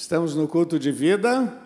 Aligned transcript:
Estamos 0.00 0.34
no 0.34 0.48
culto 0.48 0.78
de 0.78 0.90
vida. 0.90 1.62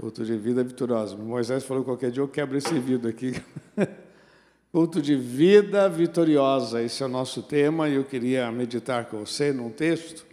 Culto 0.00 0.24
de 0.24 0.38
vida 0.38 0.64
vitoriosa. 0.64 1.14
Moisés 1.14 1.62
falou 1.62 1.84
qualquer 1.84 2.10
dia 2.10 2.22
eu 2.22 2.26
quebro 2.26 2.56
esse 2.56 2.78
vidro 2.78 3.10
aqui. 3.10 3.34
culto 4.72 5.02
de 5.02 5.14
vida 5.14 5.86
vitoriosa, 5.86 6.82
esse 6.82 7.02
é 7.02 7.06
o 7.06 7.08
nosso 7.08 7.42
tema 7.42 7.90
e 7.90 7.96
eu 7.96 8.04
queria 8.04 8.50
meditar 8.50 9.04
com 9.04 9.18
você 9.18 9.52
num 9.52 9.68
texto 9.68 10.24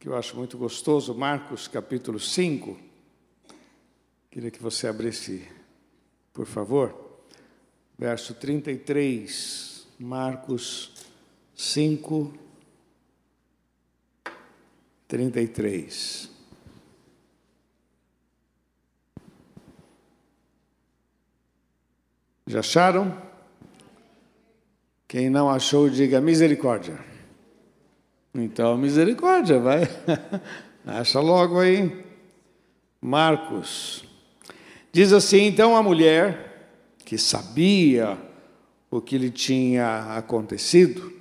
que 0.00 0.08
eu 0.08 0.16
acho 0.16 0.34
muito 0.34 0.56
gostoso, 0.56 1.14
Marcos 1.14 1.68
capítulo 1.68 2.18
5. 2.18 2.74
Queria 4.30 4.50
que 4.50 4.62
você 4.62 4.88
abrisse, 4.88 5.46
por 6.32 6.46
favor, 6.46 7.20
verso 7.98 8.32
33, 8.32 9.86
Marcos 10.00 10.90
5, 11.54 12.47
33. 15.08 16.30
Já 22.46 22.60
acharam? 22.60 23.16
Quem 25.08 25.30
não 25.30 25.48
achou, 25.48 25.88
diga 25.88 26.20
misericórdia. 26.20 26.98
Então, 28.34 28.76
misericórdia, 28.76 29.58
vai. 29.58 29.82
Acha 30.86 31.20
logo 31.20 31.58
aí. 31.58 32.04
Marcos. 33.00 34.04
Diz 34.92 35.12
assim: 35.12 35.46
então 35.46 35.74
a 35.74 35.82
mulher, 35.82 36.70
que 37.04 37.16
sabia 37.16 38.18
o 38.90 39.00
que 39.00 39.16
lhe 39.16 39.30
tinha 39.30 40.16
acontecido, 40.16 41.12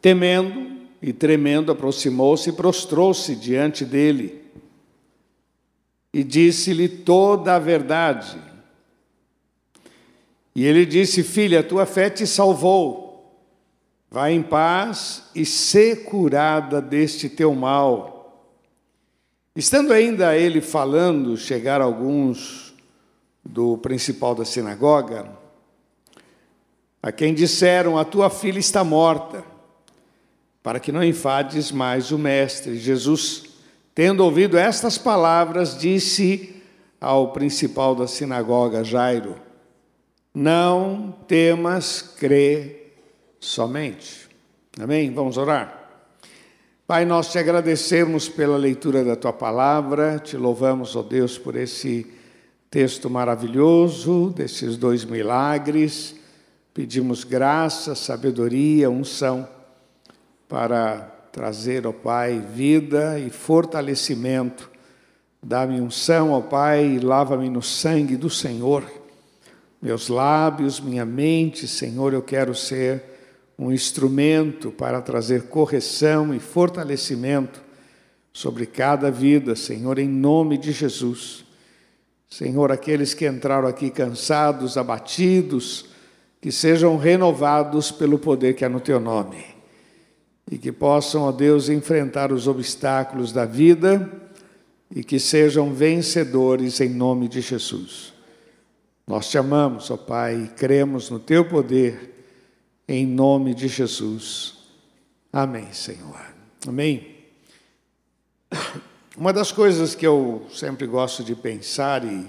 temendo, 0.00 0.83
e 1.06 1.12
tremendo 1.12 1.70
aproximou-se 1.70 2.48
e 2.48 2.52
prostrou-se 2.54 3.36
diante 3.36 3.84
dele 3.84 4.42
e 6.10 6.24
disse-lhe 6.24 6.88
toda 6.88 7.56
a 7.56 7.58
verdade. 7.58 8.40
E 10.54 10.64
ele 10.64 10.86
disse: 10.86 11.22
Filha, 11.22 11.62
tua 11.62 11.84
fé 11.84 12.08
te 12.08 12.26
salvou. 12.26 13.38
Vai 14.10 14.32
em 14.32 14.42
paz 14.42 15.24
e 15.34 15.44
sê 15.44 15.94
curada 15.94 16.80
deste 16.80 17.28
teu 17.28 17.54
mal. 17.54 18.48
Estando 19.54 19.92
ainda 19.92 20.34
ele 20.34 20.62
falando, 20.62 21.36
chegaram 21.36 21.84
alguns 21.84 22.74
do 23.44 23.76
principal 23.76 24.34
da 24.34 24.46
sinagoga, 24.46 25.28
a 27.02 27.12
quem 27.12 27.34
disseram: 27.34 27.98
A 27.98 28.06
tua 28.06 28.30
filha 28.30 28.58
está 28.58 28.82
morta 28.82 29.52
para 30.64 30.80
que 30.80 30.90
não 30.90 31.04
enfades 31.04 31.70
mais 31.70 32.10
o 32.10 32.18
Mestre. 32.18 32.78
Jesus, 32.78 33.44
tendo 33.94 34.24
ouvido 34.24 34.56
estas 34.56 34.96
palavras, 34.96 35.76
disse 35.76 36.56
ao 36.98 37.32
principal 37.32 37.94
da 37.94 38.06
sinagoga, 38.06 38.82
Jairo: 38.82 39.36
Não 40.34 41.14
temas, 41.28 42.00
crê 42.00 42.92
somente. 43.38 44.26
Amém? 44.80 45.12
Vamos 45.12 45.36
orar. 45.36 45.82
Pai, 46.86 47.04
nós 47.04 47.30
te 47.30 47.38
agradecemos 47.38 48.26
pela 48.26 48.56
leitura 48.56 49.04
da 49.04 49.16
tua 49.16 49.34
palavra, 49.34 50.18
te 50.18 50.36
louvamos, 50.38 50.96
ó 50.96 51.02
Deus, 51.02 51.36
por 51.36 51.56
esse 51.56 52.06
texto 52.70 53.10
maravilhoso, 53.10 54.32
desses 54.34 54.78
dois 54.78 55.04
milagres. 55.04 56.16
Pedimos 56.72 57.22
graça, 57.22 57.94
sabedoria, 57.94 58.90
unção 58.90 59.46
para 60.54 60.98
trazer, 61.32 61.84
ó 61.84 61.90
Pai, 61.90 62.38
vida 62.38 63.18
e 63.18 63.28
fortalecimento. 63.28 64.70
Dá-me 65.42 65.80
unção, 65.80 66.30
ó 66.30 66.40
Pai, 66.40 66.84
e 66.86 67.00
lava-me 67.00 67.50
no 67.50 67.60
sangue 67.60 68.16
do 68.16 68.30
Senhor. 68.30 68.84
Meus 69.82 70.06
lábios, 70.06 70.78
minha 70.78 71.04
mente, 71.04 71.66
Senhor, 71.66 72.14
eu 72.14 72.22
quero 72.22 72.54
ser 72.54 73.02
um 73.58 73.72
instrumento 73.72 74.70
para 74.70 75.02
trazer 75.02 75.48
correção 75.48 76.32
e 76.32 76.38
fortalecimento 76.38 77.60
sobre 78.32 78.64
cada 78.64 79.10
vida, 79.10 79.56
Senhor, 79.56 79.98
em 79.98 80.08
nome 80.08 80.56
de 80.56 80.70
Jesus. 80.70 81.44
Senhor, 82.30 82.70
aqueles 82.70 83.12
que 83.12 83.26
entraram 83.26 83.66
aqui 83.66 83.90
cansados, 83.90 84.76
abatidos, 84.76 85.86
que 86.40 86.52
sejam 86.52 86.96
renovados 86.96 87.90
pelo 87.90 88.20
poder 88.20 88.54
que 88.54 88.64
há 88.64 88.68
no 88.68 88.78
teu 88.78 89.00
nome 89.00 89.53
e 90.50 90.58
que 90.58 90.70
possam, 90.70 91.22
ó 91.22 91.32
Deus, 91.32 91.68
enfrentar 91.68 92.32
os 92.32 92.46
obstáculos 92.46 93.32
da 93.32 93.44
vida 93.44 94.10
e 94.94 95.02
que 95.02 95.18
sejam 95.18 95.72
vencedores 95.72 96.80
em 96.80 96.88
nome 96.88 97.28
de 97.28 97.40
Jesus. 97.40 98.12
Nós 99.06 99.28
te 99.28 99.36
amamos, 99.36 99.90
ó 99.90 99.96
Pai, 99.96 100.44
e 100.44 100.48
cremos 100.48 101.10
no 101.10 101.18
teu 101.18 101.44
poder, 101.44 102.26
em 102.86 103.06
nome 103.06 103.54
de 103.54 103.68
Jesus. 103.68 104.58
Amém, 105.32 105.72
Senhor. 105.72 106.20
Amém. 106.66 107.16
Uma 109.16 109.32
das 109.32 109.52
coisas 109.52 109.94
que 109.94 110.06
eu 110.06 110.46
sempre 110.52 110.86
gosto 110.86 111.22
de 111.22 111.34
pensar 111.34 112.04
e 112.04 112.26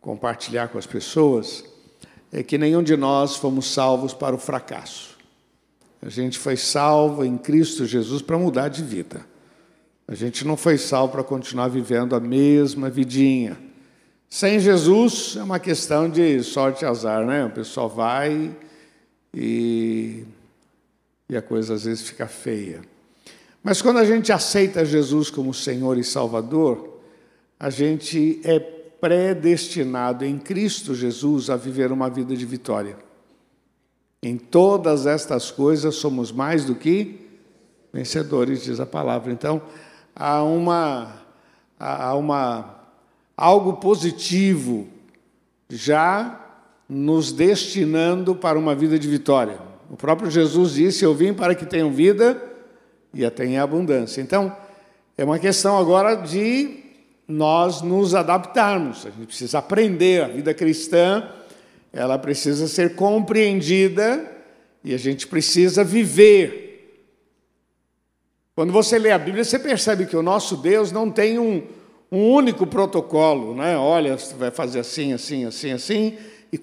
compartilhar 0.00 0.68
com 0.68 0.78
as 0.78 0.86
pessoas 0.86 1.64
é 2.32 2.42
que 2.42 2.58
nenhum 2.58 2.82
de 2.82 2.96
nós 2.96 3.36
fomos 3.36 3.66
salvos 3.72 4.14
para 4.14 4.34
o 4.34 4.38
fracasso. 4.38 5.19
A 6.02 6.08
gente 6.08 6.38
foi 6.38 6.56
salvo 6.56 7.24
em 7.24 7.36
Cristo 7.36 7.84
Jesus 7.84 8.22
para 8.22 8.38
mudar 8.38 8.68
de 8.68 8.82
vida. 8.82 9.24
A 10.08 10.14
gente 10.14 10.46
não 10.46 10.56
foi 10.56 10.78
salvo 10.78 11.12
para 11.12 11.22
continuar 11.22 11.68
vivendo 11.68 12.16
a 12.16 12.20
mesma 12.20 12.88
vidinha. 12.88 13.56
Sem 14.28 14.58
Jesus 14.58 15.36
é 15.38 15.42
uma 15.42 15.58
questão 15.58 16.08
de 16.08 16.42
sorte 16.42 16.84
e 16.84 16.86
azar, 16.86 17.24
né? 17.26 17.44
O 17.44 17.50
pessoal 17.50 17.88
vai 17.88 18.56
e, 19.34 20.24
e 21.28 21.36
a 21.36 21.42
coisa 21.42 21.74
às 21.74 21.84
vezes 21.84 22.08
fica 22.08 22.26
feia. 22.26 22.80
Mas 23.62 23.82
quando 23.82 23.98
a 23.98 24.04
gente 24.04 24.32
aceita 24.32 24.84
Jesus 24.84 25.30
como 25.30 25.52
Senhor 25.52 25.98
e 25.98 26.04
Salvador, 26.04 27.00
a 27.58 27.68
gente 27.68 28.40
é 28.42 28.58
predestinado 28.58 30.24
em 30.24 30.38
Cristo 30.38 30.94
Jesus 30.94 31.50
a 31.50 31.56
viver 31.56 31.92
uma 31.92 32.08
vida 32.08 32.34
de 32.34 32.46
vitória. 32.46 32.96
Em 34.22 34.36
todas 34.36 35.06
estas 35.06 35.50
coisas 35.50 35.94
somos 35.94 36.30
mais 36.30 36.64
do 36.64 36.74
que 36.74 37.26
vencedores, 37.92 38.64
diz 38.64 38.78
a 38.78 38.84
palavra. 38.84 39.32
Então, 39.32 39.62
há 40.14 40.42
uma 40.42 41.16
há 41.78 42.14
uma 42.14 42.80
algo 43.34 43.74
positivo 43.74 44.86
já 45.70 46.38
nos 46.86 47.32
destinando 47.32 48.34
para 48.34 48.58
uma 48.58 48.74
vida 48.74 48.98
de 48.98 49.08
vitória. 49.08 49.58
O 49.88 49.96
próprio 49.96 50.30
Jesus 50.30 50.74
disse: 50.74 51.02
"Eu 51.02 51.14
vim 51.14 51.32
para 51.32 51.54
que 51.54 51.64
tenham 51.64 51.90
vida 51.90 52.42
e 53.14 53.24
a 53.24 53.30
tenham 53.30 53.64
abundância". 53.64 54.20
Então, 54.20 54.54
é 55.16 55.24
uma 55.24 55.38
questão 55.38 55.78
agora 55.78 56.14
de 56.14 56.80
nós 57.26 57.80
nos 57.80 58.14
adaptarmos. 58.14 59.06
A 59.06 59.10
gente 59.10 59.28
precisa 59.28 59.60
aprender 59.60 60.22
a 60.22 60.28
vida 60.28 60.52
cristã 60.52 61.26
ela 61.92 62.18
precisa 62.18 62.68
ser 62.68 62.94
compreendida 62.94 64.30
e 64.84 64.94
a 64.94 64.98
gente 64.98 65.26
precisa 65.26 65.82
viver. 65.82 66.70
Quando 68.54 68.72
você 68.72 68.98
lê 68.98 69.10
a 69.10 69.18
Bíblia, 69.18 69.44
você 69.44 69.58
percebe 69.58 70.06
que 70.06 70.16
o 70.16 70.22
nosso 70.22 70.56
Deus 70.56 70.92
não 70.92 71.10
tem 71.10 71.38
um, 71.38 71.62
um 72.10 72.30
único 72.30 72.66
protocolo, 72.66 73.54
né? 73.54 73.76
Olha, 73.76 74.18
você 74.18 74.34
vai 74.34 74.50
fazer 74.50 74.80
assim, 74.80 75.12
assim, 75.12 75.44
assim, 75.44 75.72
assim, 75.72 76.18
e 76.52 76.60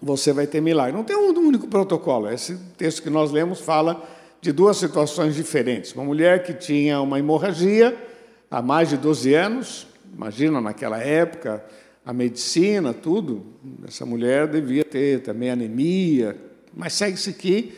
você 0.00 0.32
vai 0.32 0.46
ter 0.46 0.60
milagre. 0.60 0.96
Não 0.96 1.04
tem 1.04 1.16
um 1.16 1.28
único 1.28 1.68
protocolo. 1.68 2.30
Esse 2.30 2.56
texto 2.76 3.02
que 3.02 3.10
nós 3.10 3.30
lemos 3.30 3.60
fala 3.60 4.02
de 4.40 4.52
duas 4.52 4.76
situações 4.76 5.34
diferentes. 5.34 5.92
Uma 5.92 6.04
mulher 6.04 6.42
que 6.42 6.54
tinha 6.54 7.00
uma 7.00 7.18
hemorragia 7.18 7.96
há 8.50 8.62
mais 8.62 8.88
de 8.88 8.96
12 8.96 9.34
anos, 9.34 9.86
imagina 10.12 10.60
naquela 10.60 10.98
época, 10.98 11.64
a 12.04 12.12
medicina, 12.12 12.94
tudo, 12.94 13.44
essa 13.86 14.06
mulher 14.06 14.46
devia 14.48 14.84
ter 14.84 15.20
também 15.22 15.50
anemia, 15.50 16.36
mas 16.74 16.94
segue-se 16.94 17.32
que 17.32 17.74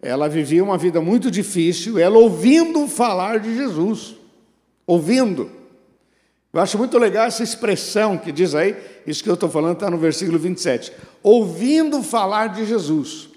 ela 0.00 0.28
vivia 0.28 0.62
uma 0.62 0.78
vida 0.78 1.00
muito 1.00 1.30
difícil, 1.30 1.98
ela 1.98 2.18
ouvindo 2.18 2.86
falar 2.86 3.38
de 3.40 3.54
Jesus, 3.54 4.14
ouvindo. 4.86 5.50
Eu 6.52 6.60
acho 6.60 6.78
muito 6.78 6.96
legal 6.96 7.26
essa 7.26 7.42
expressão 7.42 8.16
que 8.16 8.32
diz 8.32 8.54
aí, 8.54 8.76
isso 9.06 9.22
que 9.22 9.28
eu 9.28 9.34
estou 9.34 9.48
falando 9.48 9.74
está 9.74 9.90
no 9.90 9.98
versículo 9.98 10.38
27, 10.38 10.92
ouvindo 11.22 12.02
falar 12.02 12.48
de 12.48 12.64
Jesus. 12.64 13.28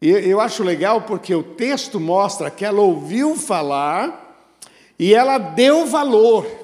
E 0.00 0.10
eu 0.10 0.40
acho 0.40 0.64
legal 0.64 1.02
porque 1.02 1.32
o 1.32 1.42
texto 1.44 2.00
mostra 2.00 2.50
que 2.50 2.64
ela 2.64 2.80
ouviu 2.80 3.36
falar 3.36 4.50
e 4.98 5.14
ela 5.14 5.38
deu 5.38 5.86
valor. 5.86 6.61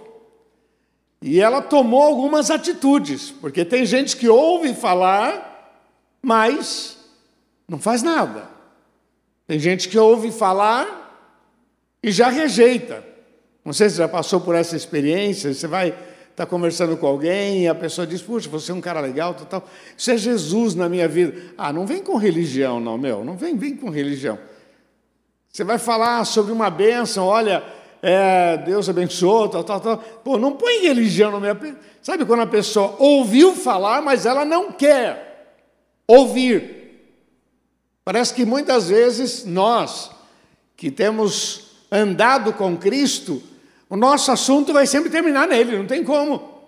E 1.20 1.40
ela 1.40 1.60
tomou 1.60 2.02
algumas 2.02 2.50
atitudes, 2.50 3.30
porque 3.30 3.64
tem 3.64 3.84
gente 3.84 4.16
que 4.16 4.28
ouve 4.28 4.72
falar, 4.72 5.76
mas 6.22 6.96
não 7.68 7.78
faz 7.78 8.02
nada. 8.02 8.48
Tem 9.46 9.58
gente 9.58 9.88
que 9.88 9.98
ouve 9.98 10.30
falar 10.30 11.26
e 12.02 12.12
já 12.12 12.28
rejeita. 12.28 13.04
Não 13.64 13.72
sei 13.72 13.90
se 13.90 13.96
já 13.96 14.08
passou 14.08 14.40
por 14.40 14.54
essa 14.54 14.76
experiência, 14.76 15.52
você 15.52 15.66
vai 15.66 15.88
estar 15.88 16.06
tá 16.36 16.46
conversando 16.46 16.96
com 16.96 17.06
alguém 17.06 17.64
e 17.64 17.68
a 17.68 17.74
pessoa 17.74 18.06
diz, 18.06 18.22
puxa, 18.22 18.48
você 18.48 18.70
é 18.70 18.74
um 18.74 18.80
cara 18.80 19.00
legal, 19.00 19.34
tal, 19.34 19.46
tal. 19.46 19.68
Isso 19.96 20.10
é 20.10 20.16
Jesus 20.16 20.74
na 20.74 20.88
minha 20.88 21.08
vida. 21.08 21.52
Ah, 21.58 21.72
não 21.72 21.84
vem 21.84 22.00
com 22.00 22.16
religião, 22.16 22.78
não, 22.78 22.96
meu, 22.96 23.24
não 23.24 23.36
vem, 23.36 23.56
vem 23.56 23.74
com 23.74 23.90
religião. 23.90 24.38
Você 25.50 25.64
vai 25.64 25.78
falar 25.78 26.24
sobre 26.24 26.52
uma 26.52 26.70
bênção, 26.70 27.26
olha, 27.26 27.64
é, 28.02 28.56
Deus 28.58 28.88
abençoou, 28.88 29.48
tal, 29.48 29.64
tal, 29.64 29.80
tal. 29.80 29.98
Pô, 29.98 30.38
não 30.38 30.52
põe 30.52 30.82
religião 30.82 31.30
no 31.30 31.40
meu. 31.40 31.56
Sabe 32.02 32.24
quando 32.24 32.40
a 32.40 32.46
pessoa 32.46 32.94
ouviu 32.98 33.54
falar, 33.54 34.00
mas 34.02 34.24
ela 34.24 34.44
não 34.44 34.70
quer 34.70 35.56
ouvir. 36.06 36.78
Parece 38.04 38.32
que 38.32 38.44
muitas 38.44 38.88
vezes 38.88 39.44
nós, 39.44 40.10
que 40.76 40.90
temos 40.90 41.72
andado 41.90 42.52
com 42.52 42.76
Cristo, 42.76 43.42
o 43.90 43.96
nosso 43.96 44.30
assunto 44.30 44.72
vai 44.72 44.86
sempre 44.86 45.10
terminar 45.10 45.48
nele, 45.48 45.76
não 45.76 45.86
tem 45.86 46.04
como. 46.04 46.62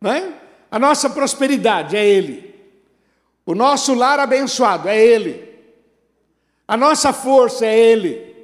Não 0.00 0.12
é? 0.12 0.32
A 0.70 0.78
nossa 0.78 1.10
prosperidade 1.10 1.96
é 1.96 2.06
Ele. 2.06 2.54
O 3.44 3.54
nosso 3.54 3.94
lar 3.94 4.20
abençoado 4.20 4.88
é 4.88 5.02
Ele. 5.02 5.46
A 6.68 6.76
nossa 6.76 7.12
força 7.12 7.64
é 7.64 7.78
Ele. 7.78 8.35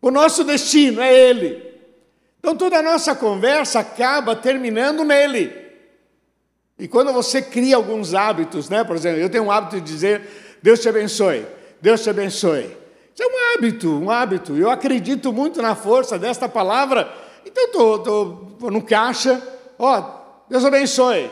O 0.00 0.10
nosso 0.10 0.44
destino 0.44 1.00
é 1.00 1.12
Ele. 1.12 1.70
Então 2.40 2.56
toda 2.56 2.78
a 2.78 2.82
nossa 2.82 3.14
conversa 3.14 3.80
acaba 3.80 4.34
terminando 4.34 5.04
nele. 5.04 5.52
E 6.78 6.88
quando 6.88 7.12
você 7.12 7.42
cria 7.42 7.76
alguns 7.76 8.14
hábitos, 8.14 8.70
né? 8.70 8.82
Por 8.82 8.96
exemplo, 8.96 9.20
eu 9.20 9.28
tenho 9.28 9.44
um 9.44 9.50
hábito 9.50 9.76
de 9.76 9.82
dizer: 9.82 10.22
Deus 10.62 10.80
te 10.80 10.88
abençoe, 10.88 11.46
Deus 11.80 12.02
te 12.02 12.08
abençoe. 12.08 12.74
Isso 13.14 13.22
é 13.22 13.26
um 13.26 13.54
hábito, 13.54 13.90
um 13.90 14.10
hábito. 14.10 14.56
Eu 14.56 14.70
acredito 14.70 15.30
muito 15.32 15.60
na 15.60 15.74
força 15.74 16.18
desta 16.18 16.48
palavra. 16.48 17.12
Então 17.44 17.64
estou 17.96 18.56
no 18.70 18.82
caixa, 18.82 19.42
ó, 19.78 20.20
Deus 20.48 20.64
abençoe. 20.64 21.30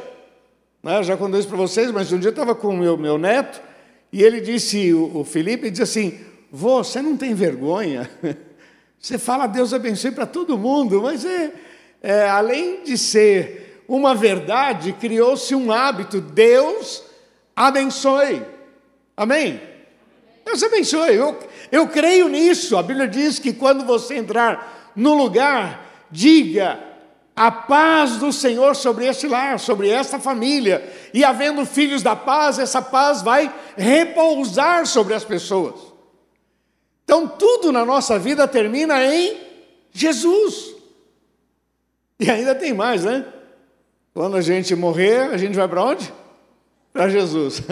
Né? 0.82 1.02
Já 1.02 1.16
contei 1.16 1.40
isso 1.40 1.48
para 1.48 1.56
vocês, 1.56 1.90
mas 1.90 2.12
um 2.12 2.18
dia 2.18 2.28
eu 2.28 2.32
estava 2.32 2.54
com 2.54 2.68
o 2.68 2.76
meu, 2.76 2.98
meu 2.98 3.16
neto 3.16 3.60
e 4.12 4.22
ele 4.22 4.40
disse, 4.40 4.92
o, 4.92 5.20
o 5.20 5.24
Felipe 5.24 5.70
disse 5.70 5.82
assim: 5.82 6.20
Vô, 6.50 6.84
você 6.84 7.00
não 7.00 7.16
tem 7.16 7.32
vergonha? 7.34 8.10
Você 9.00 9.18
fala 9.18 9.46
Deus 9.46 9.72
abençoe 9.72 10.10
para 10.10 10.26
todo 10.26 10.58
mundo, 10.58 11.02
mas 11.02 11.24
é, 11.24 11.52
é, 12.02 12.28
além 12.28 12.82
de 12.82 12.98
ser 12.98 13.84
uma 13.88 14.14
verdade, 14.14 14.92
criou-se 14.92 15.54
um 15.54 15.72
hábito: 15.72 16.20
Deus 16.20 17.02
abençoe. 17.54 18.42
Amém? 19.16 19.60
Deus 20.44 20.62
abençoe. 20.62 21.14
Eu, 21.14 21.38
eu 21.70 21.88
creio 21.88 22.28
nisso. 22.28 22.76
A 22.76 22.82
Bíblia 22.82 23.08
diz 23.08 23.38
que 23.38 23.52
quando 23.52 23.84
você 23.84 24.16
entrar 24.16 24.92
no 24.94 25.14
lugar, 25.14 26.06
diga 26.10 26.88
a 27.34 27.50
paz 27.50 28.16
do 28.16 28.32
Senhor 28.32 28.74
sobre 28.74 29.06
este 29.06 29.28
lar, 29.28 29.60
sobre 29.60 29.88
esta 29.88 30.18
família. 30.18 30.92
E 31.14 31.24
havendo 31.24 31.64
filhos 31.64 32.02
da 32.02 32.16
paz, 32.16 32.58
essa 32.58 32.82
paz 32.82 33.22
vai 33.22 33.52
repousar 33.76 34.86
sobre 34.86 35.14
as 35.14 35.24
pessoas. 35.24 35.88
Então, 37.08 37.26
tudo 37.26 37.72
na 37.72 37.87
nossa 37.87 38.19
vida 38.19 38.46
termina 38.46 39.02
em 39.02 39.34
Jesus. 39.90 40.75
E 42.20 42.31
ainda 42.31 42.55
tem 42.55 42.75
mais, 42.75 43.02
né? 43.02 43.25
Quando 44.12 44.37
a 44.37 44.43
gente 44.43 44.75
morrer, 44.75 45.22
a 45.32 45.38
gente 45.38 45.56
vai 45.56 45.66
para 45.66 45.84
onde? 45.84 46.12
Para 46.93 47.08
Jesus. 47.08 47.62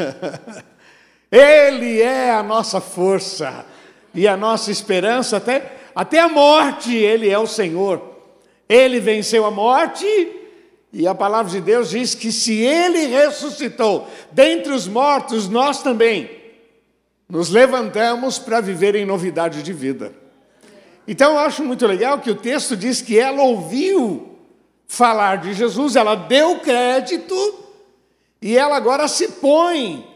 Ele 1.31 2.00
é 2.00 2.31
a 2.31 2.43
nossa 2.43 2.81
força 2.81 3.67
e 4.15 4.27
a 4.27 4.38
nossa 4.38 4.71
esperança 4.71 5.37
até, 5.37 5.71
até 5.94 6.19
a 6.19 6.31
morte, 6.31 6.97
Ele 6.97 7.29
é 7.29 7.39
o 7.39 7.47
Senhor. 7.47 8.00
Ele 8.67 8.99
venceu 9.00 9.44
a 9.44 9.50
morte 9.50 10.06
e 10.91 11.06
a 11.06 11.15
palavra 11.15 11.53
de 11.53 11.61
Deus 11.61 11.91
diz 11.91 12.15
que 12.15 12.32
se 12.32 12.55
Ele 12.55 13.05
ressuscitou 13.05 14.09
dentre 14.32 14.73
os 14.73 14.89
mortos, 14.89 15.47
nós 15.47 15.82
também 15.82 16.45
nos 17.28 17.50
levantamos 17.50 18.38
para 18.38 18.61
viver 18.61 18.94
em 18.94 19.05
novidade 19.05 19.62
de 19.62 19.73
vida. 19.73 20.12
Então 21.08 21.32
eu 21.32 21.38
acho 21.38 21.64
muito 21.64 21.87
legal 21.87 22.19
que 22.19 22.31
o 22.31 22.34
texto 22.34 22.76
diz 22.76 23.00
que 23.00 23.19
ela 23.19 23.43
ouviu 23.43 24.37
falar 24.87 25.37
de 25.37 25.52
Jesus, 25.52 25.96
ela 25.96 26.14
deu 26.14 26.61
crédito 26.61 27.34
e 28.40 28.56
ela 28.56 28.76
agora 28.76 29.08
se 29.08 29.28
põe 29.28 30.06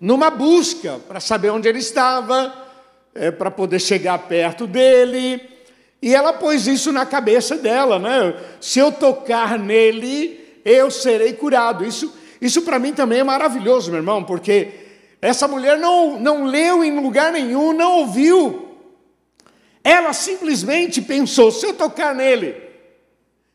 numa 0.00 0.30
busca 0.30 1.00
para 1.06 1.20
saber 1.20 1.50
onde 1.50 1.68
ele 1.68 1.78
estava, 1.78 2.54
é, 3.14 3.30
para 3.30 3.50
poder 3.50 3.80
chegar 3.80 4.18
perto 4.18 4.66
dele. 4.66 5.40
E 6.02 6.14
ela 6.14 6.32
pôs 6.32 6.66
isso 6.66 6.90
na 6.92 7.04
cabeça 7.04 7.56
dela, 7.56 7.98
né? 7.98 8.34
Se 8.60 8.78
eu 8.78 8.90
tocar 8.90 9.58
nele, 9.58 10.40
eu 10.64 10.90
serei 10.90 11.34
curado. 11.34 11.84
Isso, 11.84 12.12
isso 12.40 12.62
para 12.62 12.78
mim 12.78 12.92
também 12.92 13.20
é 13.20 13.24
maravilhoso, 13.24 13.90
meu 13.90 14.00
irmão, 14.00 14.24
porque 14.24 14.89
essa 15.20 15.46
mulher 15.46 15.78
não, 15.78 16.18
não 16.18 16.44
leu 16.44 16.82
em 16.82 16.98
lugar 16.98 17.32
nenhum, 17.32 17.72
não 17.72 18.00
ouviu. 18.00 18.68
Ela 19.84 20.12
simplesmente 20.12 21.02
pensou: 21.02 21.50
se 21.50 21.66
eu 21.66 21.74
tocar 21.74 22.14
nele. 22.14 22.68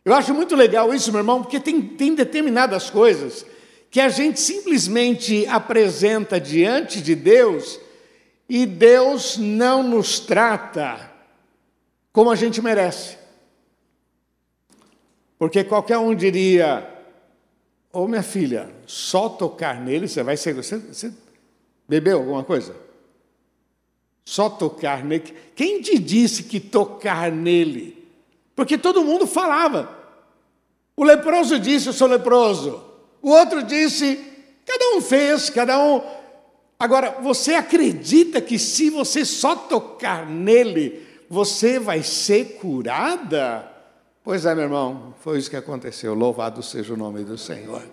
Eu 0.03 0.13
acho 0.13 0.35
muito 0.35 0.56
legal 0.56 0.94
isso, 0.94 1.12
meu 1.12 1.21
irmão, 1.21 1.41
porque 1.41 1.59
tem, 1.59 1.81
tem 1.81 2.13
determinadas 2.13 2.91
coisas 2.91 3.44
que 3.89 4.00
a 4.00 4.07
gente 4.07 4.39
simplesmente 4.39 5.47
apresenta 5.47 6.39
diante 6.39 7.01
de 7.01 7.15
Deus 7.15 7.79
e 8.47 8.68
Deus 8.68 9.38
não 9.38 9.81
nos 9.81 10.19
trata 10.19 11.11
como 12.13 12.29
a 12.29 12.35
gente 12.35 12.61
merece. 12.61 13.18
Porque 15.39 15.63
qualquer 15.63 15.97
um 15.97 16.13
diria: 16.13 16.88
Ô 17.91 18.01
oh, 18.01 18.07
minha 18.07 18.21
filha, 18.21 18.69
só 18.85 19.27
tocar 19.27 19.81
nele 19.81 20.07
você 20.07 20.21
vai 20.21 20.38
ser. 20.38 20.53
Você, 20.53 20.77
você 20.77 21.11
Bebeu 21.87 22.17
alguma 22.17 22.43
coisa? 22.43 22.75
Só 24.23 24.49
tocar 24.49 25.03
nele. 25.03 25.33
Quem 25.55 25.81
te 25.81 25.99
disse 25.99 26.43
que 26.43 26.59
tocar 26.59 27.31
nele? 27.31 28.03
Porque 28.55 28.77
todo 28.77 29.03
mundo 29.03 29.27
falava. 29.27 29.95
O 30.95 31.03
leproso 31.03 31.59
disse: 31.59 31.87
Eu 31.87 31.93
sou 31.93 32.07
leproso. 32.07 32.83
O 33.21 33.29
outro 33.29 33.61
disse: 33.63 34.19
Cada 34.65 34.95
um 34.95 35.01
fez, 35.01 35.49
cada 35.49 35.77
um. 35.79 36.01
Agora, 36.79 37.19
você 37.21 37.53
acredita 37.53 38.41
que 38.41 38.57
se 38.57 38.89
você 38.89 39.23
só 39.23 39.55
tocar 39.55 40.25
nele, 40.25 41.05
você 41.29 41.79
vai 41.79 42.03
ser 42.03 42.57
curada? 42.59 43.71
Pois 44.23 44.45
é, 44.45 44.55
meu 44.55 44.63
irmão, 44.63 45.13
foi 45.21 45.37
isso 45.37 45.49
que 45.49 45.56
aconteceu. 45.56 46.13
Louvado 46.13 46.63
seja 46.63 46.94
o 46.94 46.97
nome 46.97 47.23
do 47.23 47.37
Senhor. 47.37 47.83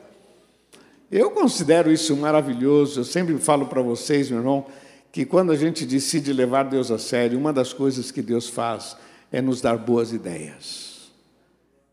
Eu 1.13 1.31
considero 1.31 1.93
isso 1.93 2.17
maravilhoso. 2.17 3.01
Eu 3.01 3.05
sempre 3.05 3.37
falo 3.37 3.67
para 3.67 3.83
vocês, 3.83 4.31
meu 4.31 4.39
irmão, 4.39 4.65
que 5.13 5.27
quando 5.27 5.53
a 5.53 5.57
gente 5.57 5.85
decide 5.85 6.33
levar 6.33 6.63
Deus 6.63 6.91
a 6.91 6.99
sério, 6.99 7.39
uma 7.39 7.53
das 7.53 7.75
coisas 7.75 8.11
que 8.11 8.23
Deus 8.23 8.49
faz 8.49 8.97
é 9.31 9.43
nos 9.43 9.61
dar 9.61 9.77
boas 9.77 10.11
ideias. 10.11 11.13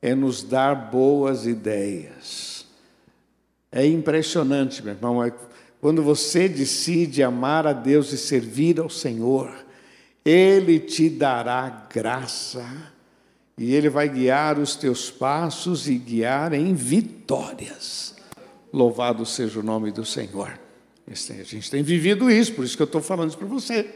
É 0.02 0.16
nos 0.16 0.42
dar 0.42 0.74
boas 0.90 1.46
ideias. 1.46 2.66
É 3.70 3.86
impressionante, 3.86 4.82
meu 4.82 4.94
irmão, 4.94 5.22
é 5.22 5.34
quando 5.82 6.02
você 6.02 6.48
decide 6.48 7.22
amar 7.22 7.68
a 7.68 7.74
Deus 7.74 8.14
e 8.14 8.18
servir 8.18 8.80
ao 8.80 8.90
Senhor, 8.90 9.54
Ele 10.24 10.80
te 10.80 11.10
dará 11.10 11.88
graça 11.94 12.66
e 13.58 13.76
Ele 13.76 13.90
vai 13.90 14.08
guiar 14.08 14.58
os 14.58 14.78
teus 14.78 15.12
passos 15.12 15.90
e 15.90 15.96
guiar 15.96 16.54
em 16.54 16.74
vitórias. 16.74 18.18
Louvado 18.72 19.26
seja 19.26 19.60
o 19.60 19.64
nome 19.64 19.92
do 19.92 20.06
Senhor. 20.06 20.60
A 21.10 21.44
gente 21.44 21.72
tem 21.72 21.82
vivido 21.82 22.30
isso, 22.30 22.54
por 22.54 22.64
isso 22.64 22.76
que 22.78 22.84
eu 22.84 22.86
estou 22.86 23.02
falando 23.02 23.30
isso 23.30 23.38
para 23.38 23.48
você. 23.48 23.90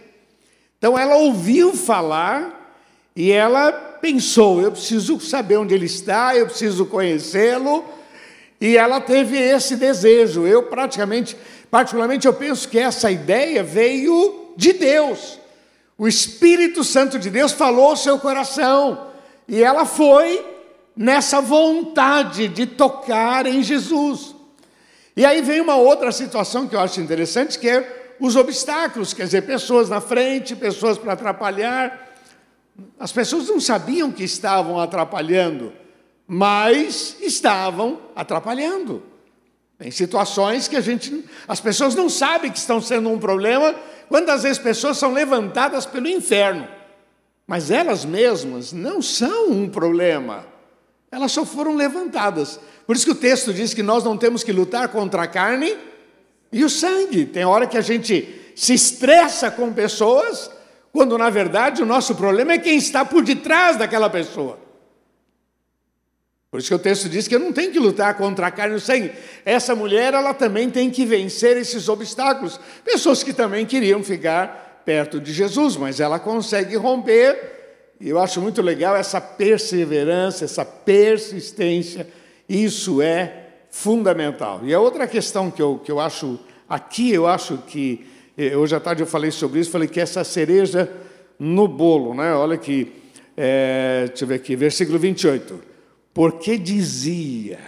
Então 0.79 0.97
ela 0.97 1.15
ouviu 1.15 1.73
falar 1.73 2.75
e 3.15 3.31
ela 3.31 3.71
pensou: 4.01 4.61
eu 4.61 4.71
preciso 4.71 5.19
saber 5.19 5.57
onde 5.57 5.75
ele 5.75 5.85
está, 5.85 6.35
eu 6.35 6.47
preciso 6.47 6.85
conhecê-lo. 6.87 7.85
E 8.59 8.77
ela 8.77 8.99
teve 8.99 9.37
esse 9.37 9.75
desejo. 9.75 10.47
Eu 10.47 10.63
praticamente, 10.63 11.37
particularmente, 11.69 12.25
eu 12.25 12.33
penso 12.33 12.67
que 12.67 12.79
essa 12.79 13.11
ideia 13.11 13.61
veio 13.61 14.53
de 14.57 14.73
Deus. 14.73 15.39
O 15.97 16.07
Espírito 16.07 16.83
Santo 16.83 17.19
de 17.19 17.29
Deus 17.29 17.51
falou 17.51 17.89
ao 17.89 17.95
seu 17.95 18.17
coração 18.17 19.07
e 19.47 19.61
ela 19.61 19.85
foi 19.85 20.43
nessa 20.95 21.41
vontade 21.41 22.47
de 22.47 22.65
tocar 22.65 23.45
em 23.45 23.61
Jesus. 23.61 24.32
E 25.15 25.25
aí 25.25 25.41
vem 25.41 25.61
uma 25.61 25.75
outra 25.75 26.11
situação 26.11 26.67
que 26.67 26.75
eu 26.75 26.79
acho 26.79 26.99
interessante, 26.99 27.59
que 27.59 27.69
é 27.69 28.15
os 28.19 28.35
obstáculos, 28.35 29.13
quer 29.13 29.25
dizer, 29.25 29.43
pessoas 29.43 29.89
na 29.89 30.01
frente, 30.01 30.55
pessoas 30.55 30.97
para 30.97 31.13
atrapalhar. 31.13 32.15
As 32.99 33.11
pessoas 33.11 33.47
não 33.47 33.59
sabiam 33.59 34.11
que 34.11 34.23
estavam 34.23 34.79
atrapalhando, 34.79 35.73
mas 36.27 37.17
estavam 37.21 37.99
atrapalhando. 38.15 39.03
Tem 39.77 39.91
situações 39.91 40.67
que 40.67 40.75
a 40.75 40.81
gente, 40.81 41.25
as 41.47 41.59
pessoas 41.59 41.93
não 41.93 42.09
sabem 42.09 42.51
que 42.51 42.57
estão 42.57 42.79
sendo 42.81 43.09
um 43.09 43.19
problema, 43.19 43.75
quando 44.07 44.29
às 44.29 44.43
vezes 44.43 44.57
pessoas 44.57 44.97
são 44.97 45.13
levantadas 45.13 45.85
pelo 45.85 46.07
inferno. 46.07 46.67
mas 47.45 47.69
elas 47.69 48.05
mesmas 48.05 48.71
não 48.71 49.01
são 49.01 49.51
um 49.51 49.69
problema. 49.69 50.52
Elas 51.13 51.31
só 51.31 51.45
foram 51.45 51.75
levantadas. 51.75 52.59
Por 52.87 52.95
isso 52.95 53.05
que 53.05 53.11
o 53.11 53.15
texto 53.15 53.53
diz 53.53 53.71
que 53.71 53.83
nós 53.83 54.03
não 54.03 54.17
temos 54.17 54.43
que 54.43 54.51
lutar 54.51 54.87
contra 54.87 55.21
a 55.21 55.27
carne 55.27 55.77
e 56.51 56.65
o 56.65 56.69
sangue. 56.69 57.27
Tem 57.27 57.45
hora 57.45 57.67
que 57.67 57.77
a 57.77 57.81
gente 57.81 58.51
se 58.55 58.73
estressa 58.73 59.51
com 59.51 59.71
pessoas, 59.71 60.49
quando 60.91 61.15
na 61.15 61.29
verdade 61.29 61.83
o 61.83 61.85
nosso 61.85 62.15
problema 62.15 62.53
é 62.53 62.57
quem 62.57 62.77
está 62.77 63.05
por 63.05 63.23
detrás 63.23 63.77
daquela 63.77 64.09
pessoa. 64.09 64.57
Por 66.49 66.59
isso 66.59 66.69
que 66.69 66.75
o 66.75 66.79
texto 66.79 67.07
diz 67.07 67.27
que 67.27 67.35
eu 67.35 67.39
não 67.39 67.53
tenho 67.53 67.71
que 67.71 67.79
lutar 67.79 68.15
contra 68.15 68.47
a 68.47 68.51
carne 68.51 68.73
e 68.73 68.77
o 68.77 68.81
sangue. 68.81 69.11
Essa 69.45 69.75
mulher, 69.75 70.15
ela 70.15 70.33
também 70.33 70.67
tem 70.67 70.89
que 70.89 71.05
vencer 71.05 71.57
esses 71.57 71.87
obstáculos. 71.89 72.59
Pessoas 72.83 73.23
que 73.23 73.33
também 73.33 73.67
queriam 73.67 74.03
ficar 74.03 74.81
perto 74.83 75.19
de 75.19 75.31
Jesus, 75.31 75.77
mas 75.77 75.99
ela 75.99 76.17
consegue 76.17 76.75
romper. 76.75 77.52
Eu 78.05 78.19
acho 78.19 78.41
muito 78.41 78.61
legal 78.61 78.95
essa 78.95 79.21
perseverança, 79.21 80.45
essa 80.45 80.65
persistência. 80.65 82.07
Isso 82.47 83.01
é 83.01 83.47
fundamental. 83.69 84.61
E 84.63 84.73
a 84.73 84.79
outra 84.79 85.07
questão 85.07 85.49
que 85.49 85.61
eu, 85.61 85.79
que 85.83 85.91
eu 85.91 85.99
acho 85.99 86.39
aqui, 86.67 87.11
eu 87.11 87.27
acho 87.27 87.57
que 87.59 88.05
eh, 88.37 88.55
hoje 88.55 88.75
à 88.75 88.79
tarde 88.79 89.01
eu 89.01 89.07
falei 89.07 89.31
sobre 89.31 89.59
isso, 89.59 89.71
falei 89.71 89.87
que 89.87 89.99
essa 89.99 90.23
cereja 90.23 90.91
no 91.39 91.67
bolo, 91.67 92.13
né? 92.13 92.33
Olha 92.33 92.55
aqui, 92.55 92.91
é, 93.35 94.05
deixa 94.07 94.23
eu 94.23 94.27
ver 94.27 94.35
aqui, 94.35 94.55
versículo 94.55 94.99
28 94.99 95.73
porque 96.13 96.57
dizia, 96.57 97.59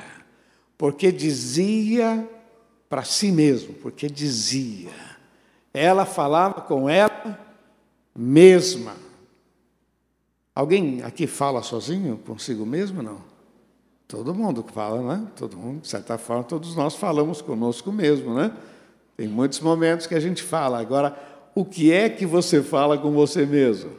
porque 0.78 1.12
dizia 1.12 2.28
para 2.88 3.04
si 3.04 3.32
mesmo, 3.32 3.74
porque 3.74 4.08
dizia. 4.08 4.92
Ela 5.74 6.06
falava 6.06 6.62
com 6.62 6.88
ela 6.88 7.40
mesma. 8.16 8.94
Alguém 10.56 11.04
aqui 11.04 11.28
fala 11.28 11.62
sozinho 11.62 12.18
consigo 12.26 12.66
mesmo? 12.66 13.04
Não. 13.04 13.18
Todo 14.08 14.34
mundo 14.34 14.64
fala, 14.74 15.18
né? 15.18 15.28
Todo 15.36 15.58
mundo, 15.58 15.82
de 15.82 15.88
certa 15.90 16.18
forma, 16.18 16.46
todos 16.46 16.76
nós 16.78 16.96
falamos 16.96 17.42
conosco 17.42 17.92
mesmo, 17.92 18.34
né? 18.34 18.52
Tem 19.18 19.28
muitos 19.28 19.60
momentos 19.60 20.08
que 20.08 20.16
a 20.16 20.20
gente 20.20 20.42
fala. 20.42 20.80
Agora, 20.80 21.18
o 21.54 21.66
que 21.66 21.92
é 21.92 22.08
que 22.08 22.26
você 22.26 22.64
fala 22.64 22.98
com 22.98 23.12
você 23.12 23.46
mesmo? 23.46 23.92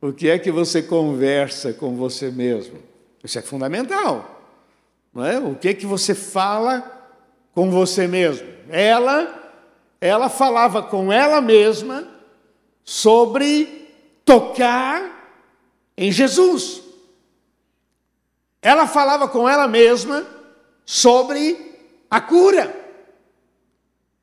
O 0.00 0.12
que 0.12 0.28
é 0.28 0.38
que 0.38 0.50
você 0.50 0.82
conversa 0.82 1.72
com 1.72 1.96
você 1.96 2.30
mesmo? 2.30 2.78
Isso 3.24 3.38
é 3.38 3.42
fundamental. 3.42 4.42
Não 5.14 5.24
é? 5.24 5.38
O 5.38 5.54
que 5.54 5.72
que 5.72 5.86
você 5.86 6.14
fala 6.14 6.84
com 7.54 7.70
você 7.70 8.06
mesmo? 8.06 8.46
Ela, 8.68 9.52
ela 10.00 10.28
falava 10.28 10.82
com 10.82 11.10
ela 11.10 11.40
mesma 11.40 12.06
sobre 12.84 13.88
tocar 14.24 15.17
em 15.98 16.12
Jesus. 16.12 16.80
Ela 18.62 18.86
falava 18.86 19.26
com 19.26 19.48
ela 19.48 19.66
mesma 19.66 20.24
sobre 20.86 21.76
a 22.08 22.20
cura. 22.20 22.74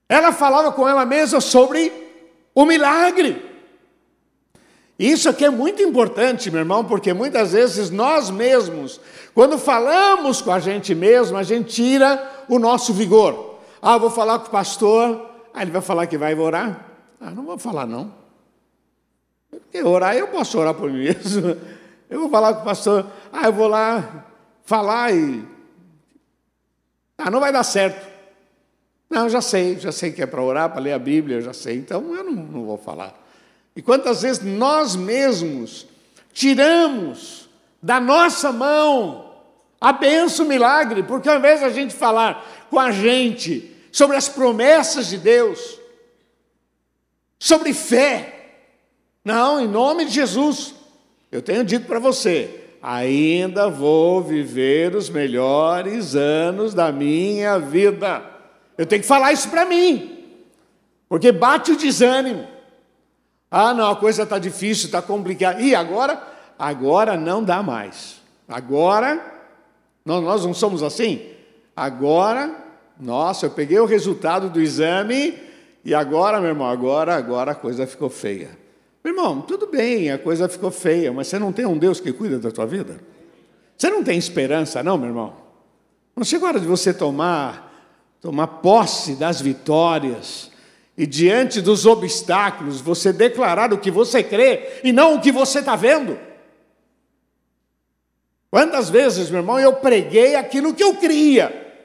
Ela 0.07 0.31
falava 0.31 0.71
com 0.71 0.87
ela 0.87 1.05
mesma 1.05 1.41
sobre 1.41 1.91
o 2.53 2.65
milagre. 2.65 3.43
Isso 4.97 5.27
aqui 5.27 5.43
é 5.43 5.49
muito 5.49 5.83
importante, 5.83 6.49
meu 6.49 6.61
irmão, 6.61 6.85
porque 6.85 7.13
muitas 7.13 7.51
vezes 7.51 7.89
nós 7.89 8.29
mesmos, 8.29 9.01
quando 9.33 9.57
falamos 9.57 10.41
com 10.41 10.53
a 10.53 10.59
gente 10.59 10.95
mesmo, 10.95 11.37
a 11.37 11.43
gente 11.43 11.73
tira 11.73 12.45
o 12.47 12.57
nosso 12.57 12.93
vigor. 12.93 13.59
Ah, 13.81 13.97
vou 13.97 14.09
falar 14.09 14.39
com 14.39 14.47
o 14.47 14.51
pastor, 14.51 15.29
ah, 15.53 15.61
ele 15.61 15.71
vai 15.71 15.81
falar 15.81 16.07
que 16.07 16.17
vai 16.17 16.33
orar. 16.33 16.85
Ah, 17.19 17.31
não 17.31 17.43
vou 17.43 17.57
falar 17.57 17.85
não. 17.85 18.24
Porque 19.75 19.83
orar, 19.83 20.15
eu 20.15 20.29
posso 20.29 20.57
orar 20.57 20.73
por 20.73 20.89
mim 20.89 21.03
mesmo. 21.03 21.57
Eu 22.09 22.21
vou 22.21 22.29
falar 22.29 22.53
com 22.53 22.61
o 22.61 22.63
pastor, 22.63 23.05
ah, 23.33 23.45
eu 23.47 23.51
vou 23.51 23.67
lá 23.67 24.25
falar 24.63 25.13
e. 25.13 25.43
Ah, 27.17 27.29
não 27.29 27.39
vai 27.41 27.51
dar 27.51 27.63
certo. 27.63 28.07
Não, 29.09 29.27
já 29.27 29.41
sei, 29.41 29.77
já 29.79 29.91
sei 29.91 30.11
que 30.11 30.21
é 30.21 30.25
para 30.25 30.41
orar, 30.41 30.69
para 30.69 30.79
ler 30.79 30.93
a 30.93 30.99
Bíblia, 30.99 31.41
já 31.41 31.51
sei, 31.51 31.77
então 31.77 32.15
eu 32.15 32.23
não, 32.23 32.31
não 32.31 32.65
vou 32.65 32.77
falar. 32.77 33.13
E 33.75 33.81
quantas 33.81 34.21
vezes 34.21 34.43
nós 34.43 34.95
mesmos 34.95 35.87
tiramos 36.31 37.49
da 37.81 37.99
nossa 37.99 38.51
mão 38.51 39.33
a 39.81 39.91
benção, 39.91 40.45
milagre, 40.45 41.03
porque 41.03 41.27
ao 41.27 41.37
invés 41.37 41.59
de 41.59 41.65
a 41.65 41.69
gente 41.69 41.93
falar 41.93 42.67
com 42.69 42.79
a 42.79 42.91
gente 42.91 43.75
sobre 43.91 44.15
as 44.15 44.29
promessas 44.29 45.07
de 45.07 45.17
Deus, 45.17 45.79
sobre 47.37 47.73
fé, 47.73 48.34
não, 49.25 49.59
em 49.59 49.67
nome 49.67 50.05
de 50.05 50.11
Jesus, 50.11 50.75
eu 51.31 51.41
tenho 51.41 51.65
dito 51.65 51.87
para 51.87 51.97
você, 51.97 52.63
ainda 52.79 53.67
vou 53.67 54.21
viver 54.21 54.95
os 54.95 55.09
melhores 55.09 56.15
anos 56.15 56.75
da 56.75 56.91
minha 56.91 57.57
vida. 57.57 58.21
Eu 58.77 58.85
tenho 58.85 59.01
que 59.01 59.07
falar 59.07 59.33
isso 59.33 59.49
para 59.49 59.65
mim, 59.65 60.23
porque 61.09 61.31
bate 61.31 61.71
o 61.71 61.75
desânimo. 61.75 62.47
Ah, 63.49 63.73
não, 63.73 63.89
a 63.89 63.95
coisa 63.95 64.21
está 64.21 64.37
difícil, 64.37 64.85
está 64.85 65.01
complicada. 65.01 65.59
E 65.59 65.73
agora? 65.73 66.21
Agora 66.59 67.17
não 67.17 67.43
dá 67.43 67.63
mais. 67.63 68.21
Agora, 68.47 69.19
não, 70.05 70.21
nós 70.21 70.45
não 70.45 70.53
somos 70.53 70.83
assim? 70.83 71.31
Agora, 71.75 72.53
nossa, 72.99 73.47
eu 73.47 73.49
peguei 73.49 73.79
o 73.79 73.85
resultado 73.85 74.51
do 74.51 74.61
exame 74.61 75.33
e 75.83 75.95
agora, 75.95 76.39
meu 76.39 76.49
irmão, 76.49 76.67
agora, 76.67 77.15
agora 77.15 77.53
a 77.53 77.55
coisa 77.55 77.87
ficou 77.87 78.09
feia. 78.09 78.64
Meu 79.05 79.13
irmão, 79.13 79.39
tudo 79.39 79.67
bem, 79.67 80.09
a 80.09 80.17
coisa 80.17 80.49
ficou 80.49 80.71
feia, 80.71 81.13
mas 81.13 81.27
você 81.27 81.37
não 81.37 81.53
tem 81.53 81.63
um 81.63 81.77
Deus 81.77 81.99
que 81.99 82.11
cuida 82.11 82.39
da 82.39 82.49
tua 82.49 82.65
vida? 82.65 82.99
Você 83.77 83.87
não 83.87 84.03
tem 84.03 84.17
esperança, 84.17 84.81
não, 84.81 84.97
meu 84.97 85.09
irmão? 85.09 85.35
Não 86.15 86.23
chegou 86.23 86.47
a 86.47 86.49
hora 86.49 86.59
de 86.59 86.65
você 86.65 86.91
tomar, 86.91 87.71
tomar 88.19 88.47
posse 88.47 89.13
das 89.13 89.39
vitórias, 89.39 90.49
e 90.97 91.05
diante 91.05 91.61
dos 91.61 91.85
obstáculos, 91.85 92.81
você 92.81 93.13
declarar 93.13 93.71
o 93.71 93.77
que 93.77 93.91
você 93.91 94.23
crê 94.23 94.79
e 94.83 94.91
não 94.91 95.17
o 95.17 95.21
que 95.21 95.31
você 95.31 95.59
está 95.59 95.75
vendo. 95.75 96.17
Quantas 98.49 98.89
vezes, 98.89 99.29
meu 99.29 99.41
irmão, 99.41 99.59
eu 99.59 99.73
preguei 99.73 100.35
aquilo 100.35 100.73
que 100.73 100.83
eu 100.83 100.95
cria, 100.95 101.75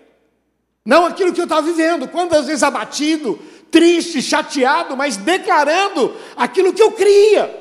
não 0.86 1.04
aquilo 1.04 1.34
que 1.34 1.40
eu 1.40 1.44
estava 1.44 1.60
vivendo. 1.60 2.08
Quantas 2.08 2.46
vezes 2.46 2.62
abatido, 2.62 3.38
triste, 3.70 4.20
chateado, 4.20 4.96
mas 4.96 5.16
declarando 5.16 6.14
aquilo 6.36 6.72
que 6.72 6.82
eu 6.82 6.92
cria. 6.92 7.58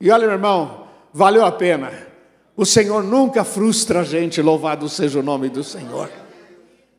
E 0.00 0.10
olha, 0.10 0.26
meu 0.26 0.34
irmão, 0.34 0.88
valeu 1.12 1.44
a 1.44 1.52
pena. 1.52 1.92
O 2.56 2.66
Senhor 2.66 3.02
nunca 3.02 3.44
frustra 3.44 4.00
a 4.00 4.04
gente, 4.04 4.42
louvado 4.42 4.88
seja 4.88 5.20
o 5.20 5.22
nome 5.22 5.48
do 5.48 5.64
Senhor. 5.64 6.10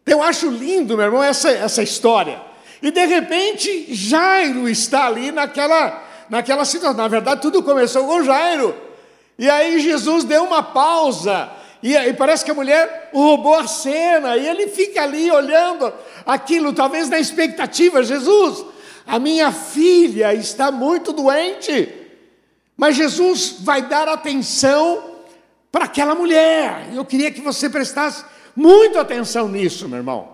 Eu 0.06 0.22
acho 0.22 0.50
lindo, 0.50 0.98
meu 0.98 1.06
irmão, 1.06 1.24
essa, 1.24 1.50
essa 1.50 1.84
história. 1.84 2.42
E 2.82 2.92
de 2.92 3.06
repente, 3.06 3.94
Jairo 3.94 4.68
está 4.68 5.08
ali 5.08 5.32
naquela, 5.32 6.04
naquela 6.30 6.66
situação. 6.66 6.98
Na 6.98 7.08
verdade, 7.08 7.42
tudo 7.42 7.64
começou 7.64 8.06
com 8.06 8.24
Jairo. 8.24 8.76
E 9.38 9.50
aí 9.50 9.80
Jesus 9.80 10.24
deu 10.24 10.44
uma 10.44 10.62
pausa. 10.62 11.50
E, 11.84 11.94
e 11.94 12.14
parece 12.14 12.46
que 12.46 12.52
a 12.52 12.56
mulher 12.56 13.10
roubou 13.14 13.56
a 13.56 13.68
cena. 13.68 14.38
E 14.38 14.48
ele 14.48 14.70
fica 14.70 15.04
ali 15.04 15.30
olhando 15.30 15.94
aquilo, 16.26 16.72
talvez 16.72 17.10
na 17.10 17.20
expectativa: 17.20 18.02
Jesus, 18.02 18.66
a 19.06 19.20
minha 19.20 19.52
filha 19.52 20.34
está 20.34 20.72
muito 20.72 21.12
doente. 21.12 21.94
Mas 22.78 22.96
Jesus 22.96 23.58
vai 23.60 23.82
dar 23.82 24.08
atenção 24.08 25.18
para 25.70 25.86
aquela 25.86 26.16
mulher. 26.16 26.88
Eu 26.94 27.04
queria 27.04 27.30
que 27.30 27.42
você 27.42 27.70
prestasse 27.70 28.24
muito 28.56 28.98
atenção 28.98 29.50
nisso, 29.50 29.90
meu 29.90 29.98
irmão. 29.98 30.34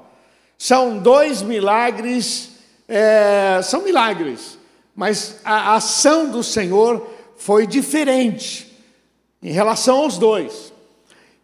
São 0.55 0.99
dois 0.99 1.41
milagres, 1.41 2.51
é, 2.87 3.59
são 3.63 3.81
milagres, 3.81 4.57
mas 4.95 5.39
a 5.43 5.75
ação 5.75 6.29
do 6.29 6.43
Senhor 6.43 7.09
foi 7.37 7.65
diferente 7.65 8.69
em 9.41 9.51
relação 9.51 9.99
aos 9.99 10.17
dois. 10.17 10.73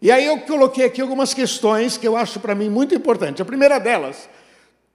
E 0.05 0.11
aí 0.11 0.27
eu 0.27 0.37
coloquei 0.41 0.85
aqui 0.85 1.01
algumas 1.01 1.33
questões 1.33 1.97
que 1.97 2.07
eu 2.07 2.15
acho 2.15 2.39
para 2.39 2.53
mim 2.53 2.69
muito 2.69 2.93
importante. 2.93 3.41
A 3.41 3.45
primeira 3.45 3.79
delas, 3.79 4.29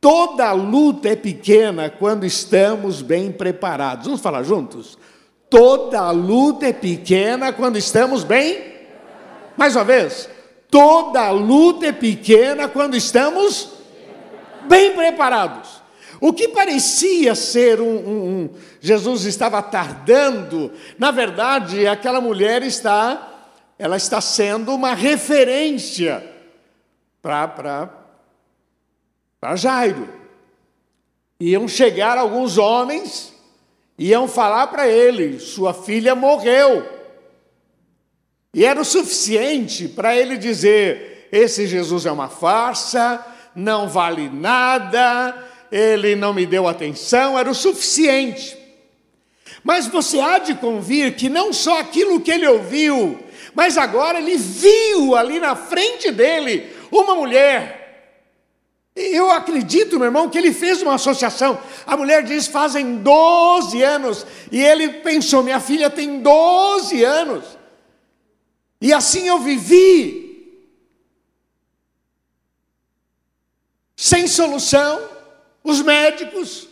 toda 0.00 0.52
luta 0.52 1.08
é 1.08 1.16
pequena 1.16 1.90
quando 1.90 2.24
estamos 2.24 3.02
bem 3.02 3.32
preparados. 3.32 4.06
Vamos 4.06 4.20
falar 4.20 4.44
juntos? 4.44 4.96
Toda 5.50 6.12
luta 6.12 6.66
é 6.66 6.72
pequena 6.72 7.52
quando 7.52 7.76
estamos 7.76 8.22
bem. 8.22 8.62
Mais 9.56 9.74
uma 9.74 9.82
vez, 9.82 10.30
toda 10.70 11.28
luta 11.32 11.86
é 11.86 11.92
pequena 11.92 12.68
quando 12.68 12.96
estamos 12.96 13.68
bem 14.68 14.92
preparados. 14.92 15.82
O 16.20 16.32
que 16.32 16.46
parecia 16.46 17.34
ser 17.34 17.80
um, 17.80 17.84
um, 17.84 18.28
um, 18.28 18.50
Jesus 18.80 19.24
estava 19.24 19.60
tardando, 19.60 20.70
na 20.96 21.10
verdade, 21.10 21.84
aquela 21.84 22.20
mulher 22.20 22.62
está, 22.62 23.29
ela 23.80 23.96
está 23.96 24.20
sendo 24.20 24.74
uma 24.74 24.92
referência 24.92 26.22
para 27.22 27.88
Jairo. 29.56 30.06
Iam 31.40 31.66
chegar 31.66 32.18
alguns 32.18 32.58
homens 32.58 33.32
iam 33.98 34.28
falar 34.28 34.66
para 34.66 34.86
ele: 34.86 35.40
sua 35.40 35.72
filha 35.72 36.14
morreu. 36.14 36.86
E 38.52 38.66
era 38.66 38.78
o 38.78 38.84
suficiente 38.84 39.88
para 39.88 40.14
ele 40.14 40.36
dizer: 40.36 41.28
esse 41.32 41.66
Jesus 41.66 42.04
é 42.04 42.12
uma 42.12 42.28
farsa, 42.28 43.24
não 43.54 43.88
vale 43.88 44.28
nada, 44.28 45.34
ele 45.72 46.14
não 46.14 46.34
me 46.34 46.44
deu 46.44 46.68
atenção, 46.68 47.38
era 47.38 47.50
o 47.50 47.54
suficiente. 47.54 48.58
Mas 49.64 49.86
você 49.86 50.20
há 50.20 50.38
de 50.38 50.54
convir 50.54 51.16
que 51.16 51.30
não 51.30 51.50
só 51.50 51.80
aquilo 51.80 52.20
que 52.20 52.30
ele 52.30 52.46
ouviu, 52.46 53.29
mas 53.54 53.76
agora 53.76 54.18
ele 54.18 54.36
viu 54.36 55.14
ali 55.16 55.38
na 55.38 55.56
frente 55.56 56.10
dele 56.10 56.70
uma 56.90 57.14
mulher. 57.14 57.80
Eu 58.94 59.30
acredito, 59.30 59.96
meu 59.96 60.06
irmão, 60.06 60.28
que 60.28 60.36
ele 60.36 60.52
fez 60.52 60.82
uma 60.82 60.94
associação. 60.94 61.60
A 61.86 61.96
mulher 61.96 62.22
diz: 62.22 62.46
fazem 62.46 62.96
12 62.96 63.82
anos. 63.82 64.26
E 64.50 64.60
ele 64.60 64.88
pensou: 65.00 65.42
minha 65.42 65.60
filha 65.60 65.88
tem 65.88 66.20
12 66.20 67.02
anos. 67.04 67.44
E 68.80 68.92
assim 68.92 69.28
eu 69.28 69.38
vivi. 69.38 70.28
Sem 73.96 74.26
solução, 74.26 75.08
os 75.62 75.82
médicos. 75.82 76.68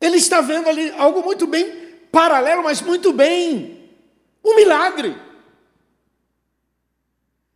Ele 0.00 0.16
está 0.16 0.40
vendo 0.40 0.68
ali 0.68 0.90
algo 0.96 1.22
muito 1.22 1.46
bem 1.46 1.70
paralelo, 2.10 2.62
mas 2.62 2.80
muito 2.80 3.12
bem. 3.12 3.81
Um 4.44 4.56
milagre. 4.56 5.16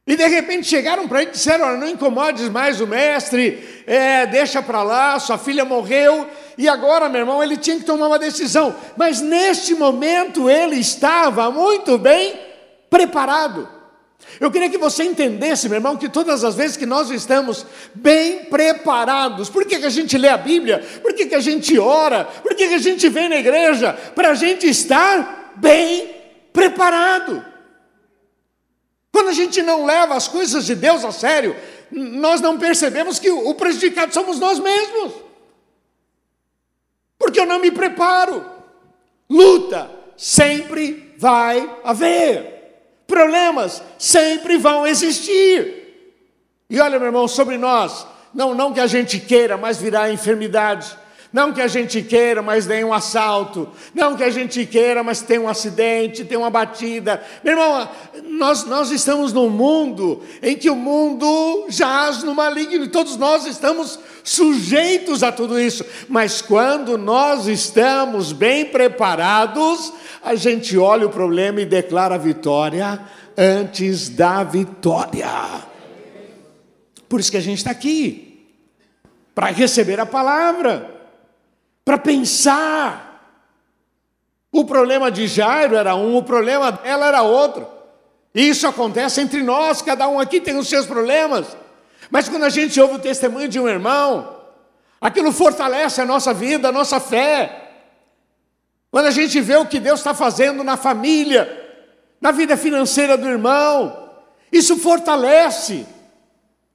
E 0.07 0.15
de 0.15 0.27
repente 0.29 0.69
chegaram 0.69 1.09
para 1.09 1.23
ele 1.23 1.31
e 1.31 1.33
disseram: 1.33 1.67
Olha, 1.67 1.79
não 1.79 1.89
incomodes 1.89 2.49
mais 2.49 2.81
o 2.81 2.87
mestre, 2.87 3.83
é, 3.87 4.25
deixa 4.27 4.63
para 4.63 4.83
lá, 4.83 5.19
sua 5.19 5.37
filha 5.37 5.65
morreu. 5.65 6.29
E 6.57 6.69
agora, 6.69 7.09
meu 7.09 7.23
irmão, 7.23 7.43
ele 7.43 7.57
tinha 7.57 7.77
que 7.77 7.85
tomar 7.85 8.07
uma 8.07 8.19
decisão. 8.19 8.75
Mas 8.97 9.21
neste 9.21 9.75
momento 9.75 10.49
ele 10.49 10.77
estava 10.77 11.51
muito 11.51 11.99
bem 11.99 12.39
preparado. 12.89 13.69
Eu 14.41 14.51
queria 14.51 14.71
que 14.71 14.79
você 14.79 15.03
entendesse, 15.03 15.69
meu 15.69 15.77
irmão, 15.77 15.97
que 15.97 16.09
todas 16.09 16.45
as 16.45 16.55
vezes 16.55 16.77
que 16.77 16.87
nós 16.87 17.11
estamos 17.11 17.67
bem 17.95 18.45
preparados, 18.45 19.49
por 19.49 19.65
que, 19.65 19.79
que 19.79 19.87
a 19.87 19.91
gente 19.91 20.17
lê 20.17 20.29
a 20.29 20.37
Bíblia? 20.37 20.85
Por 21.03 21.15
que, 21.15 21.27
que 21.27 21.35
a 21.35 21.41
gente 21.41 21.79
ora? 21.79 22.25
Por 22.25 22.55
que, 22.55 22.69
que 22.69 22.75
a 22.75 22.79
gente 22.79 23.09
vem 23.09 23.29
na 23.29 23.37
igreja? 23.37 23.93
Para 24.15 24.31
a 24.31 24.35
gente 24.35 24.69
estar 24.69 25.53
bem 25.57 26.16
preparado. 26.57 27.45
Quando 29.13 29.29
a 29.29 29.33
gente 29.35 29.61
não 29.63 29.85
leva 29.85 30.15
as 30.15 30.27
coisas 30.27 30.65
de 30.65 30.75
Deus 30.75 31.05
a 31.05 31.13
sério, 31.13 31.55
nós 31.91 32.41
não 32.41 32.59
percebemos 32.59 33.19
que 33.19 33.31
o 33.31 33.55
prejudicado 33.55 34.15
somos 34.15 34.39
nós 34.39 34.59
mesmos. 34.59 35.13
Porque 37.19 37.39
eu 37.39 37.47
não 37.47 37.61
me 37.61 37.71
preparo. 37.71 38.45
Luta 39.29 39.91
sempre 40.17 41.15
vai 41.19 41.79
haver. 41.85 43.03
Problemas 43.07 43.83
sempre 43.99 44.57
vão 44.57 44.87
existir. 44.87 46.15
E 46.71 46.81
olha, 46.81 46.99
meu 46.99 47.09
irmão, 47.09 47.29
sobre 47.29 47.59
nós, 47.59 48.07
não, 48.33 48.55
não 48.55 48.73
que 48.73 48.81
a 48.81 48.87
gente 48.87 49.21
queira, 49.21 49.59
mas 49.59 49.77
virá 49.77 50.11
enfermidade 50.11 50.97
não 51.37 51.53
que 51.53 51.61
a 51.61 51.69
gente 51.69 52.01
queira, 52.01 52.41
mas 52.41 52.65
tem 52.65 52.83
um 52.83 52.95
assalto. 52.95 53.69
Não 53.95 54.17
que 54.17 54.25
a 54.25 54.31
gente 54.31 54.65
queira, 54.65 55.03
mas 55.03 55.21
tem 55.21 55.39
um 55.39 55.47
acidente, 55.47 56.25
tem 56.25 56.39
uma 56.39 56.49
batida. 56.49 57.23
Meu 57.45 57.53
irmão, 57.53 57.91
nós, 58.25 58.65
nós 58.65 58.91
estamos 58.91 59.35
num 59.35 59.51
mundo 59.51 60.23
em 60.43 60.57
que 60.57 60.71
o 60.71 60.75
mundo 60.75 61.67
jaz 61.69 62.23
no 62.23 62.35
maligno 62.35 62.87
e 62.87 62.89
todos 62.89 63.19
nós 63.19 63.45
estamos 63.45 63.99
sujeitos 64.25 65.23
a 65.23 65.31
tudo 65.31 65.61
isso. 65.61 65.85
Mas 66.09 66.41
quando 66.41 66.97
nós 66.97 67.47
estamos 67.47 68.33
bem 68.33 68.65
preparados, 68.65 69.93
a 70.25 70.35
gente 70.37 70.79
olha 70.79 71.07
o 71.07 71.11
problema 71.11 71.61
e 71.61 71.67
declara 71.67 72.15
a 72.15 72.19
vitória 72.19 72.99
antes 73.37 74.09
da 74.09 74.43
vitória. 74.43 75.29
Por 77.07 77.21
isso 77.21 77.31
que 77.31 77.37
a 77.37 77.43
gente 77.43 77.59
está 77.59 77.73
aqui 77.73 78.43
para 79.35 79.49
receber 79.49 80.01
a 80.01 80.07
palavra 80.07 80.96
para 81.87 81.97
pensar. 81.97 83.07
O 84.51 84.65
problema 84.65 85.09
de 85.09 85.29
Jairo 85.29 85.77
era 85.77 85.95
um, 85.95 86.17
o 86.17 86.23
problema 86.23 86.73
dela 86.73 87.07
era 87.07 87.23
outro. 87.23 87.65
E 88.35 88.49
isso 88.49 88.67
acontece 88.67 89.21
entre 89.21 89.41
nós, 89.41 89.81
cada 89.81 90.09
um 90.09 90.19
aqui 90.19 90.41
tem 90.41 90.57
os 90.59 90.69
seus 90.69 90.85
problemas. 90.85 91.57
Mas 92.11 92.29
quando 92.29 92.43
a 92.43 92.49
gente 92.49 92.81
ouve 92.81 92.97
o 92.97 92.99
testemunho 92.99 93.49
de 93.49 93.61
um 93.61 93.69
irmão, 93.69 94.37
aquilo 95.01 95.31
fortalece 95.31 96.01
a 96.01 96.05
nossa 96.05 96.35
vida, 96.35 96.69
a 96.69 96.73
nossa 96.73 96.99
fé. 96.99 97.71
Quando 98.91 99.07
a 99.07 99.13
gente 99.13 99.41
vê 99.41 99.57
o 99.57 99.67
que 99.67 99.79
Deus 99.79 100.01
está 100.01 100.13
fazendo 100.13 100.65
na 100.65 100.77
família, 100.77 101.49
na 102.21 102.33
vida 102.33 102.57
financeira 102.57 103.17
do 103.17 103.29
irmão, 103.29 104.11
isso 104.51 104.77
fortalece. 104.77 105.87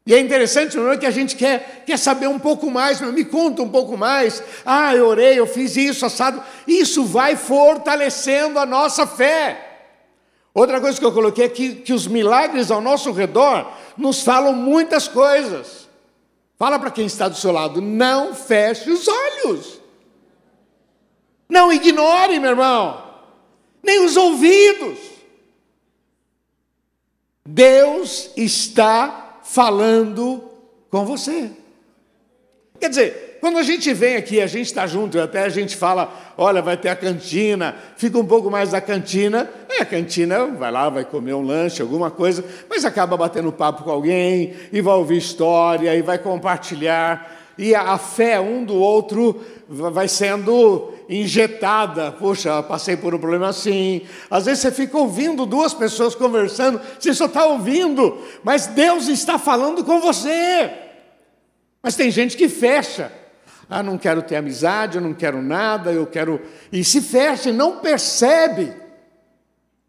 E 0.06 0.16
é 0.16 0.20
interessante, 0.20 0.78
não 0.78 0.92
é 0.92 0.98
que 0.98 1.06
a 1.06 1.12
gente 1.12 1.36
quer, 1.36 1.84
quer 1.86 1.98
saber 1.98 2.28
um 2.28 2.40
pouco 2.40 2.72
mais, 2.72 3.00
me 3.02 3.24
conta 3.24 3.62
um 3.62 3.70
pouco 3.70 3.96
mais. 3.96 4.42
Ah, 4.66 4.96
eu 4.96 5.06
orei, 5.08 5.40
eu 5.40 5.46
fiz 5.46 5.76
isso, 5.78 6.06
assado. 6.06 6.44
Isso 6.68 7.06
vai 7.06 7.36
fortalecendo 7.36 8.58
a 8.58 8.66
nossa 8.66 9.06
fé. 9.06 9.68
Outra 10.54 10.82
coisa 10.82 11.00
que 11.00 11.06
eu 11.06 11.14
coloquei 11.14 11.46
é 11.46 11.50
que, 11.50 11.76
que 11.76 11.94
os 11.94 12.08
milagres 12.08 12.72
ao 12.72 12.82
nosso 12.82 13.12
redor 13.12 13.72
nos 13.96 14.24
falam 14.24 14.54
muitas 14.54 15.08
coisas. 15.08 15.88
Fala 16.58 16.80
para 16.80 16.92
quem 16.92 17.06
está 17.06 17.28
do 17.28 17.38
seu 17.38 17.52
lado, 17.52 17.80
não 17.80 18.34
feche 18.34 18.90
os 18.90 19.08
olhos. 19.08 19.80
Não 21.48 21.72
ignore, 21.72 22.40
meu 22.40 22.52
irmão, 22.52 23.04
nem 23.84 24.04
os 24.04 24.18
ouvidos. 24.18 24.98
Deus 27.46 28.32
está 28.36 29.21
falando 29.52 30.42
com 30.90 31.06
você. 31.06 31.52
Quer 32.80 32.90
dizer, 32.90 33.38
quando 33.42 33.58
a 33.58 33.64
gente 33.64 33.94
vem 33.94 34.16
aqui, 34.16 34.40
a 34.40 34.48
gente 34.48 34.68
está 34.68 34.88
junto, 34.88 35.20
até 35.20 35.44
a 35.44 35.50
gente 35.50 35.76
fala, 35.76 36.10
olha, 36.38 36.62
vai 36.62 36.78
ter 36.78 36.88
a 36.88 36.96
cantina, 36.96 37.76
fica 37.98 38.18
um 38.18 38.26
pouco 38.26 38.50
mais 38.50 38.72
da 38.72 38.80
cantina, 38.80 39.50
é, 39.70 39.82
a 39.82 39.86
cantina 39.86 40.48
vai 40.48 40.72
lá, 40.72 40.90
vai 40.90 41.04
comer 41.04 41.34
um 41.34 41.42
lanche, 41.42 41.82
alguma 41.82 42.10
coisa, 42.10 42.46
mas 42.70 42.86
acaba 42.86 43.18
batendo 43.18 43.52
papo 43.52 43.84
com 43.84 43.92
alguém, 43.92 44.56
e 44.72 44.80
vai 44.80 44.96
ouvir 44.96 45.18
história, 45.18 45.94
e 45.94 46.02
vai 46.02 46.18
compartilhar, 46.18 47.41
e 47.58 47.76
a, 47.76 47.98
fé 47.98 48.40
um 48.40 48.64
do 48.64 48.76
outro 48.76 49.42
vai 49.68 50.08
sendo 50.08 50.94
injetada. 51.10 52.12
Poxa, 52.12 52.64
passei 52.64 52.96
por 52.96 53.14
um 53.14 53.20
problema 53.20 53.50
assim. 53.50 54.02
Às 54.30 54.46
vezes 54.46 54.62
você 54.62 54.72
fica 54.72 54.98
ouvindo 54.98 55.46
duas 55.46 55.74
pessoas 55.74 56.16
conversando, 56.16 56.82
você 57.00 57.14
só 57.14 57.26
está 57.26 57.46
ouvindo, 57.46 58.18
mas 58.44 58.68
Deus 58.68 59.08
está 59.08 59.38
falando 59.38 59.84
com 59.84 60.00
você. 60.00 60.72
Mas 61.84 61.96
tem 61.96 62.10
gente 62.12 62.38
que 62.38 62.48
fecha. 62.48 63.12
Ah, 63.70 63.82
não 63.82 63.98
quero 63.98 64.22
ter 64.22 64.36
amizade, 64.36 64.98
eu 64.98 65.02
não 65.02 65.14
quero 65.14 65.42
nada, 65.42 65.92
eu 65.92 66.06
quero. 66.06 66.42
E 66.72 66.84
se 66.84 67.02
fecha 67.02 67.50
e 67.50 67.54
não 67.54 67.78
percebe 67.78 68.74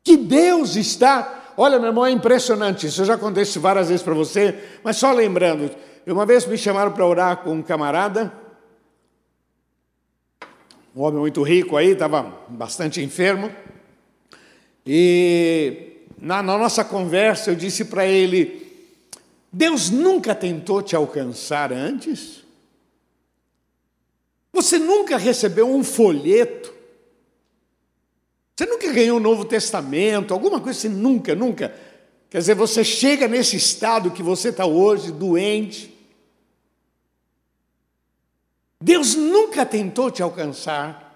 que 0.04 0.16
Deus 0.16 0.76
está. 0.76 1.52
Olha, 1.56 1.78
meu 1.78 1.88
irmão, 1.88 2.06
é 2.06 2.10
impressionante 2.10 2.86
isso. 2.86 3.02
Eu 3.02 3.06
já 3.06 3.18
contei 3.18 3.42
isso 3.42 3.60
várias 3.60 3.88
vezes 3.88 4.02
para 4.02 4.14
você, 4.14 4.56
mas 4.82 4.96
só 4.96 5.12
lembrando. 5.12 5.70
Uma 6.06 6.26
vez 6.26 6.46
me 6.46 6.58
chamaram 6.58 6.92
para 6.92 7.06
orar 7.06 7.38
com 7.38 7.52
um 7.52 7.62
camarada 7.62 8.42
um 10.94 11.00
homem 11.00 11.20
muito 11.20 11.42
rico 11.42 11.76
aí, 11.76 11.92
estava 11.92 12.22
bastante 12.48 13.00
enfermo. 13.00 13.50
E 14.86 16.02
na, 16.20 16.42
na 16.42 16.58
nossa 16.58 16.84
conversa 16.84 17.50
eu 17.50 17.54
disse 17.54 17.86
para 17.86 18.06
ele: 18.06 18.90
Deus 19.50 19.88
nunca 19.88 20.34
tentou 20.34 20.82
te 20.82 20.94
alcançar 20.94 21.72
antes? 21.72 22.42
Você 24.52 24.78
nunca 24.78 25.16
recebeu 25.16 25.66
um 25.66 25.82
folheto? 25.82 26.72
Você 28.54 28.66
nunca 28.66 28.92
ganhou 28.92 29.16
um 29.16 29.20
Novo 29.20 29.46
Testamento, 29.46 30.34
alguma 30.34 30.60
coisa 30.60 30.78
assim? 30.78 30.88
Nunca, 30.90 31.34
nunca. 31.34 31.74
Quer 32.28 32.38
dizer, 32.38 32.54
você 32.54 32.84
chega 32.84 33.26
nesse 33.26 33.56
estado 33.56 34.10
que 34.10 34.22
você 34.22 34.50
está 34.50 34.66
hoje, 34.66 35.10
doente, 35.10 35.91
Deus 38.82 39.14
nunca 39.14 39.64
tentou 39.64 40.10
te 40.10 40.24
alcançar. 40.24 41.08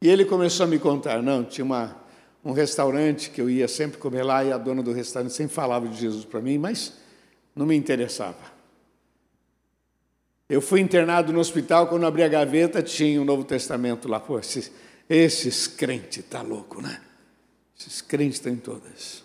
E 0.00 0.08
ele 0.08 0.24
começou 0.24 0.64
a 0.64 0.66
me 0.66 0.78
contar: 0.78 1.22
não, 1.22 1.44
tinha 1.44 1.64
uma, 1.64 1.94
um 2.42 2.52
restaurante 2.52 3.28
que 3.30 3.40
eu 3.40 3.50
ia 3.50 3.68
sempre 3.68 3.98
comer 3.98 4.22
lá 4.22 4.42
e 4.42 4.50
a 4.50 4.56
dona 4.56 4.82
do 4.82 4.92
restaurante 4.92 5.34
sempre 5.34 5.54
falava 5.54 5.86
de 5.86 5.96
Jesus 5.98 6.24
para 6.24 6.40
mim, 6.40 6.56
mas 6.56 6.94
não 7.54 7.66
me 7.66 7.76
interessava. 7.76 8.50
Eu 10.48 10.62
fui 10.62 10.80
internado 10.80 11.32
no 11.32 11.38
hospital, 11.38 11.86
quando 11.86 12.06
abri 12.06 12.22
a 12.22 12.28
gaveta, 12.28 12.82
tinha 12.82 13.20
o 13.20 13.22
um 13.22 13.26
Novo 13.26 13.44
Testamento 13.44 14.08
lá. 14.08 14.18
Pô, 14.18 14.38
esses, 14.38 14.72
esses 15.08 15.66
crentes, 15.66 16.24
tá 16.24 16.40
louco, 16.40 16.80
né? 16.80 17.00
Esses 17.78 18.00
crentes 18.00 18.38
têm 18.38 18.56
todas. 18.56 19.22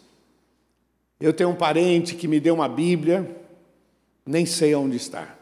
Eu 1.20 1.32
tenho 1.32 1.50
um 1.50 1.56
parente 1.56 2.16
que 2.16 2.28
me 2.28 2.40
deu 2.40 2.54
uma 2.54 2.68
Bíblia, 2.68 3.36
nem 4.26 4.46
sei 4.46 4.76
onde 4.76 4.98
está. 4.98 5.37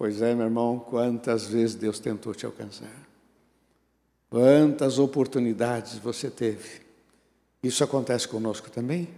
Pois 0.00 0.22
é, 0.22 0.34
meu 0.34 0.46
irmão, 0.46 0.78
quantas 0.78 1.46
vezes 1.46 1.74
Deus 1.74 1.98
tentou 1.98 2.34
te 2.34 2.46
alcançar. 2.46 2.88
Quantas 4.30 4.98
oportunidades 4.98 5.98
você 5.98 6.30
teve. 6.30 6.80
Isso 7.62 7.84
acontece 7.84 8.26
conosco 8.26 8.70
também? 8.70 9.10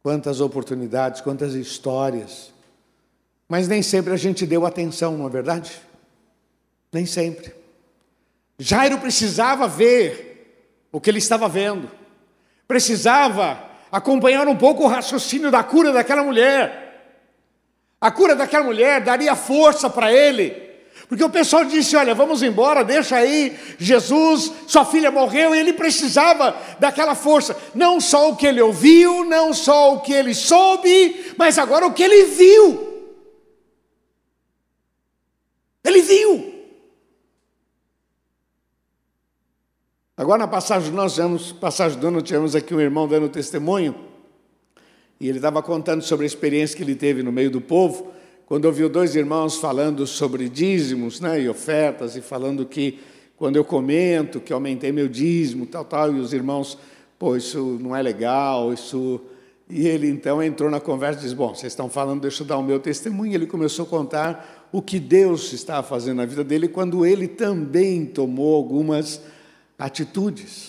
Quantas 0.00 0.40
oportunidades, 0.40 1.20
quantas 1.20 1.54
histórias. 1.54 2.52
Mas 3.48 3.66
nem 3.66 3.82
sempre 3.82 4.12
a 4.12 4.16
gente 4.16 4.46
deu 4.46 4.64
atenção, 4.64 5.18
não 5.18 5.26
é 5.26 5.28
verdade? 5.28 5.82
Nem 6.92 7.04
sempre. 7.04 7.52
Jairo 8.60 8.98
precisava 8.98 9.66
ver 9.66 10.86
o 10.92 11.00
que 11.00 11.10
ele 11.10 11.18
estava 11.18 11.48
vendo, 11.48 11.90
precisava 12.68 13.60
acompanhar 13.90 14.46
um 14.46 14.56
pouco 14.56 14.84
o 14.84 14.86
raciocínio 14.86 15.50
da 15.50 15.64
cura 15.64 15.92
daquela 15.92 16.22
mulher. 16.22 16.87
A 18.00 18.10
cura 18.10 18.36
daquela 18.36 18.64
mulher 18.64 19.02
daria 19.02 19.34
força 19.34 19.90
para 19.90 20.12
ele, 20.12 20.68
porque 21.08 21.24
o 21.24 21.30
pessoal 21.30 21.64
disse: 21.64 21.96
Olha, 21.96 22.14
vamos 22.14 22.42
embora, 22.42 22.84
deixa 22.84 23.16
aí, 23.16 23.58
Jesus, 23.78 24.52
sua 24.66 24.84
filha 24.84 25.10
morreu, 25.10 25.54
e 25.54 25.58
ele 25.58 25.72
precisava 25.72 26.56
daquela 26.78 27.14
força. 27.14 27.56
Não 27.74 28.00
só 28.00 28.30
o 28.30 28.36
que 28.36 28.46
ele 28.46 28.60
ouviu, 28.60 29.24
não 29.24 29.52
só 29.52 29.94
o 29.94 30.00
que 30.00 30.12
ele 30.12 30.34
soube, 30.34 31.34
mas 31.36 31.58
agora 31.58 31.86
o 31.86 31.92
que 31.92 32.02
ele 32.02 32.24
viu. 32.26 32.88
Ele 35.82 36.02
viu. 36.02 36.54
Agora, 40.14 40.38
na 40.38 40.48
passagem, 40.48 40.92
nós 40.92 41.14
tivemos, 41.14 41.52
passagem 41.52 41.98
do 41.98 42.08
ano, 42.08 42.20
tivemos 42.20 42.54
aqui 42.54 42.74
um 42.74 42.80
irmão 42.80 43.08
dando 43.08 43.28
testemunho, 43.28 44.07
e 45.20 45.28
ele 45.28 45.38
estava 45.38 45.62
contando 45.62 46.02
sobre 46.02 46.24
a 46.24 46.26
experiência 46.26 46.76
que 46.76 46.82
ele 46.82 46.94
teve 46.94 47.22
no 47.22 47.32
meio 47.32 47.50
do 47.50 47.60
povo, 47.60 48.12
quando 48.46 48.64
ouviu 48.64 48.88
dois 48.88 49.14
irmãos 49.14 49.56
falando 49.56 50.06
sobre 50.06 50.48
dízimos 50.48 51.20
né, 51.20 51.40
e 51.40 51.48
ofertas, 51.48 52.16
e 52.16 52.20
falando 52.20 52.64
que 52.64 52.98
quando 53.36 53.56
eu 53.56 53.64
comento 53.64 54.40
que 54.40 54.52
aumentei 54.52 54.90
meu 54.90 55.06
dízimo, 55.06 55.64
tal, 55.64 55.84
tal, 55.84 56.12
e 56.12 56.18
os 56.18 56.32
irmãos, 56.32 56.76
pô, 57.18 57.36
isso 57.36 57.78
não 57.80 57.94
é 57.94 58.02
legal, 58.02 58.72
isso. 58.72 59.20
E 59.70 59.86
ele 59.86 60.08
então 60.08 60.42
entrou 60.42 60.68
na 60.68 60.80
conversa 60.80 61.20
e 61.20 61.22
disse: 61.22 61.34
Bom, 61.36 61.54
vocês 61.54 61.72
estão 61.72 61.88
falando, 61.88 62.22
deixa 62.22 62.42
eu 62.42 62.46
dar 62.46 62.58
o 62.58 62.62
meu 62.62 62.80
testemunho. 62.80 63.32
Ele 63.32 63.46
começou 63.46 63.84
a 63.84 63.88
contar 63.88 64.68
o 64.72 64.82
que 64.82 64.98
Deus 64.98 65.52
estava 65.52 65.86
fazendo 65.86 66.16
na 66.16 66.26
vida 66.26 66.42
dele 66.42 66.66
quando 66.66 67.06
ele 67.06 67.28
também 67.28 68.06
tomou 68.06 68.56
algumas 68.56 69.20
atitudes. 69.78 70.67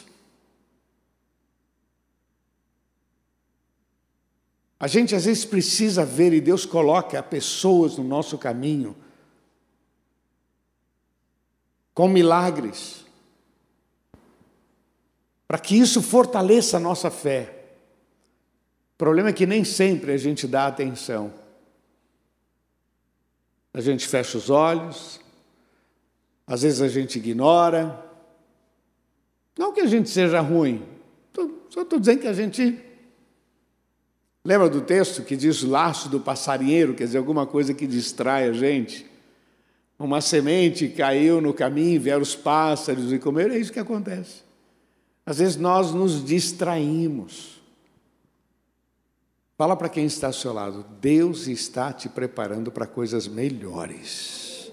A 4.79 4.87
gente 4.87 5.13
às 5.13 5.25
vezes 5.25 5.43
precisa 5.43 6.05
ver 6.05 6.31
e 6.31 6.39
Deus 6.39 6.65
coloca 6.65 7.21
pessoas 7.21 7.97
no 7.97 8.03
nosso 8.03 8.37
caminho 8.37 8.95
com 11.93 12.07
milagres, 12.07 13.05
para 15.45 15.59
que 15.59 15.77
isso 15.77 16.01
fortaleça 16.01 16.77
a 16.77 16.79
nossa 16.79 17.11
fé. 17.11 17.73
O 18.93 18.97
problema 18.97 19.29
é 19.29 19.33
que 19.33 19.45
nem 19.45 19.65
sempre 19.65 20.13
a 20.13 20.17
gente 20.17 20.47
dá 20.47 20.67
atenção. 20.67 21.33
A 23.73 23.81
gente 23.81 24.07
fecha 24.07 24.37
os 24.37 24.49
olhos, 24.49 25.19
às 26.47 26.61
vezes 26.61 26.81
a 26.81 26.87
gente 26.87 27.19
ignora. 27.19 28.05
Não 29.57 29.73
que 29.73 29.81
a 29.81 29.87
gente 29.87 30.09
seja 30.09 30.39
ruim, 30.39 30.87
só 31.69 31.81
estou 31.81 31.99
dizendo 31.99 32.21
que 32.21 32.27
a 32.27 32.33
gente 32.33 32.88
Lembra 34.43 34.69
do 34.69 34.81
texto 34.81 35.23
que 35.23 35.35
diz 35.35 35.63
laço 35.63 36.09
do 36.09 36.19
passarinheiro, 36.19 36.93
quer 36.93 37.05
dizer, 37.05 37.17
alguma 37.17 37.45
coisa 37.45 37.73
que 37.73 37.85
distrai 37.85 38.47
a 38.47 38.53
gente? 38.53 39.05
Uma 39.97 40.21
semente 40.21 40.87
caiu 40.87 41.41
no 41.41 41.53
caminho, 41.53 41.99
vieram 41.99 42.21
os 42.21 42.35
pássaros 42.35 43.11
e 43.11 43.19
comeram, 43.19 43.53
é 43.53 43.59
isso 43.59 43.73
que 43.73 43.79
acontece. 43.79 44.43
Às 45.25 45.39
vezes 45.39 45.57
nós 45.57 45.91
nos 45.91 46.23
distraímos. 46.23 47.59
Fala 49.57 49.75
para 49.75 49.89
quem 49.89 50.05
está 50.05 50.27
ao 50.27 50.33
seu 50.33 50.53
lado, 50.53 50.85
Deus 51.01 51.47
está 51.47 51.91
te 51.91 52.07
preparando 52.07 52.71
para 52.71 52.87
coisas 52.87 53.27
melhores. 53.27 54.71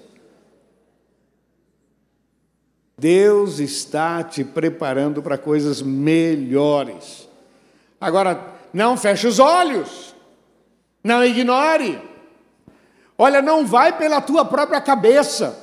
Deus 2.97 3.59
está 3.59 4.23
te 4.23 4.45
preparando 4.45 5.21
para 5.21 5.37
coisas 5.37 5.83
melhores. 5.83 7.29
Agora, 8.01 8.56
não 8.77 8.95
feche 8.95 9.27
os 9.27 9.39
olhos. 9.39 10.15
Não 11.03 11.25
ignore. 11.25 11.99
Olha, 13.17 13.41
não 13.41 13.65
vai 13.65 13.97
pela 13.97 14.21
tua 14.21 14.45
própria 14.45 14.83
cabeça. 14.83 15.59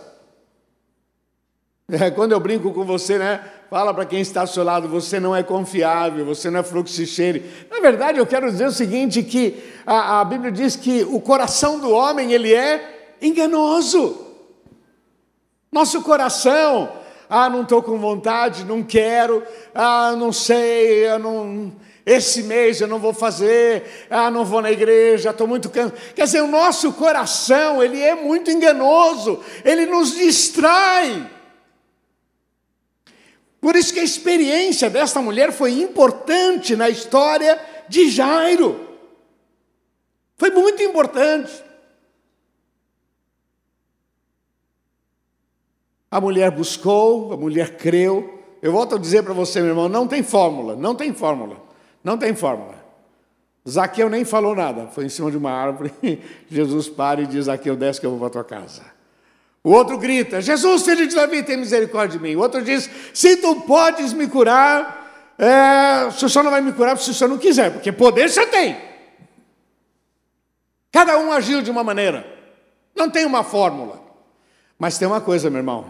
É, 1.92 2.10
quando 2.10 2.32
eu 2.32 2.40
brinco 2.40 2.74
com 2.74 2.84
você, 2.84 3.20
né? 3.20 3.40
Fala 3.70 3.94
para 3.94 4.08
quem 4.08 4.20
está 4.20 4.42
ao 4.42 4.48
seu 4.48 4.64
lado, 4.64 4.88
você 4.88 5.20
não 5.20 5.36
é 5.36 5.44
confiável, 5.44 6.26
você 6.26 6.50
não 6.50 6.62
é 6.62 6.64
fluxicheire. 6.64 7.68
Na 7.70 7.80
verdade, 7.82 8.18
eu 8.18 8.26
quero 8.26 8.50
dizer 8.50 8.66
o 8.66 8.72
seguinte, 8.72 9.22
que 9.22 9.64
a, 9.86 10.22
a 10.22 10.26
Bíblia 10.26 10.52
diz 10.52 10.76
que 10.76 11.04
o 11.04 11.22
coração 11.22 11.80
do 11.80 11.92
homem, 11.92 12.34
ele 12.34 12.52
é 12.52 13.18
enganoso. 13.22 14.26
Nosso 15.72 16.02
coração, 16.02 16.92
ah, 17.30 17.48
não 17.48 17.62
estou 17.62 17.84
com 17.84 18.00
vontade, 18.00 18.66
não 18.66 18.82
quero, 18.82 19.44
ah, 19.76 20.16
não 20.18 20.32
sei, 20.32 21.12
eu 21.12 21.20
não 21.20 21.74
esse 22.06 22.44
mês 22.44 22.82
eu 22.82 22.88
não 22.88 23.00
vou 23.00 23.14
fazer, 23.14 24.08
ah, 24.10 24.30
não 24.30 24.44
vou 24.44 24.62
na 24.62 24.72
igreja, 24.72 25.30
estou 25.30 25.48
muito 25.48 25.70
cansado. 25.70 26.00
Quer 26.14 26.26
dizer, 26.26 26.42
o 26.42 26.48
nosso 26.48 26.92
coração, 26.94 27.82
ele 27.82 28.00
é 28.02 28.14
muito 28.14 28.52
enganoso, 28.52 29.42
ele 29.64 29.86
nos 29.86 30.14
distrai. 30.14 31.30
Por 33.62 33.78
isso 33.78 33.94
que 33.94 34.02
a 34.02 34.04
experiência 34.04 34.90
desta 34.90 35.22
mulher 35.22 35.54
foi 35.54 35.82
importante 35.82 36.76
na 36.76 36.90
história 36.90 37.58
de 37.88 38.10
Jairo. 38.10 38.90
Foi 40.38 40.50
muito 40.50 40.84
importante. 40.84 41.64
A 46.12 46.20
mulher 46.20 46.52
buscou, 46.52 47.32
a 47.32 47.38
mulher 47.38 47.78
creu. 47.78 48.44
Eu 48.62 48.74
volto 48.74 48.96
a 48.96 49.00
dizer 49.00 49.24
para 49.24 49.34
você, 49.34 49.62
meu 49.62 49.70
irmão, 49.70 49.88
não 49.88 50.06
tem 50.06 50.22
fórmula, 50.22 50.76
não 50.76 50.94
tem 50.94 51.14
fórmula. 51.14 51.73
Não 52.04 52.18
tem 52.18 52.36
fórmula. 52.36 52.84
Zaqueu 53.68 54.10
nem 54.10 54.26
falou 54.26 54.54
nada, 54.54 54.88
foi 54.88 55.06
em 55.06 55.10
cima 55.10 55.32
de 55.32 55.38
uma 55.38 55.52
árvore. 55.52 55.94
Jesus 56.50 56.90
para 56.90 57.22
e 57.22 57.26
diz: 57.26 57.46
Zaqueu, 57.46 57.76
desce 57.76 58.00
que 58.00 58.06
eu 58.06 58.12
vou 58.12 58.20
para 58.20 58.30
tua 58.30 58.44
casa. 58.44 58.82
O 59.64 59.72
outro 59.72 59.98
grita: 59.98 60.42
Jesus, 60.42 60.84
filho 60.84 61.08
de 61.08 61.16
Davi, 61.16 61.42
tem 61.44 61.56
misericórdia 61.56 62.20
de 62.20 62.24
mim. 62.24 62.36
O 62.36 62.42
outro 62.42 62.62
diz: 62.62 62.90
Se 63.14 63.38
tu 63.38 63.62
podes 63.62 64.12
me 64.12 64.28
curar, 64.28 65.34
é, 65.38 66.06
o 66.08 66.12
senhor 66.12 66.44
não 66.44 66.52
vai 66.52 66.62
me 66.62 66.74
curar 66.74 66.98
se 66.98 67.10
o 67.10 67.14
senhor 67.14 67.30
não 67.30 67.38
quiser, 67.38 67.72
porque 67.72 67.92
poder 67.92 68.30
você 68.30 68.46
tem. 68.46 68.78
Cada 70.92 71.18
um 71.18 71.32
agiu 71.32 71.62
de 71.62 71.72
uma 71.72 71.84
maneira, 71.84 72.28
não 72.94 73.10
tem 73.10 73.26
uma 73.26 73.44
fórmula. 73.44 74.04
Mas 74.78 74.98
tem 74.98 75.08
uma 75.08 75.22
coisa, 75.22 75.50
meu 75.50 75.60
irmão: 75.60 75.90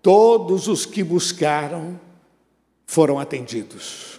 todos 0.00 0.68
os 0.68 0.86
que 0.86 1.02
buscaram 1.02 1.98
foram 2.86 3.18
atendidos. 3.18 4.17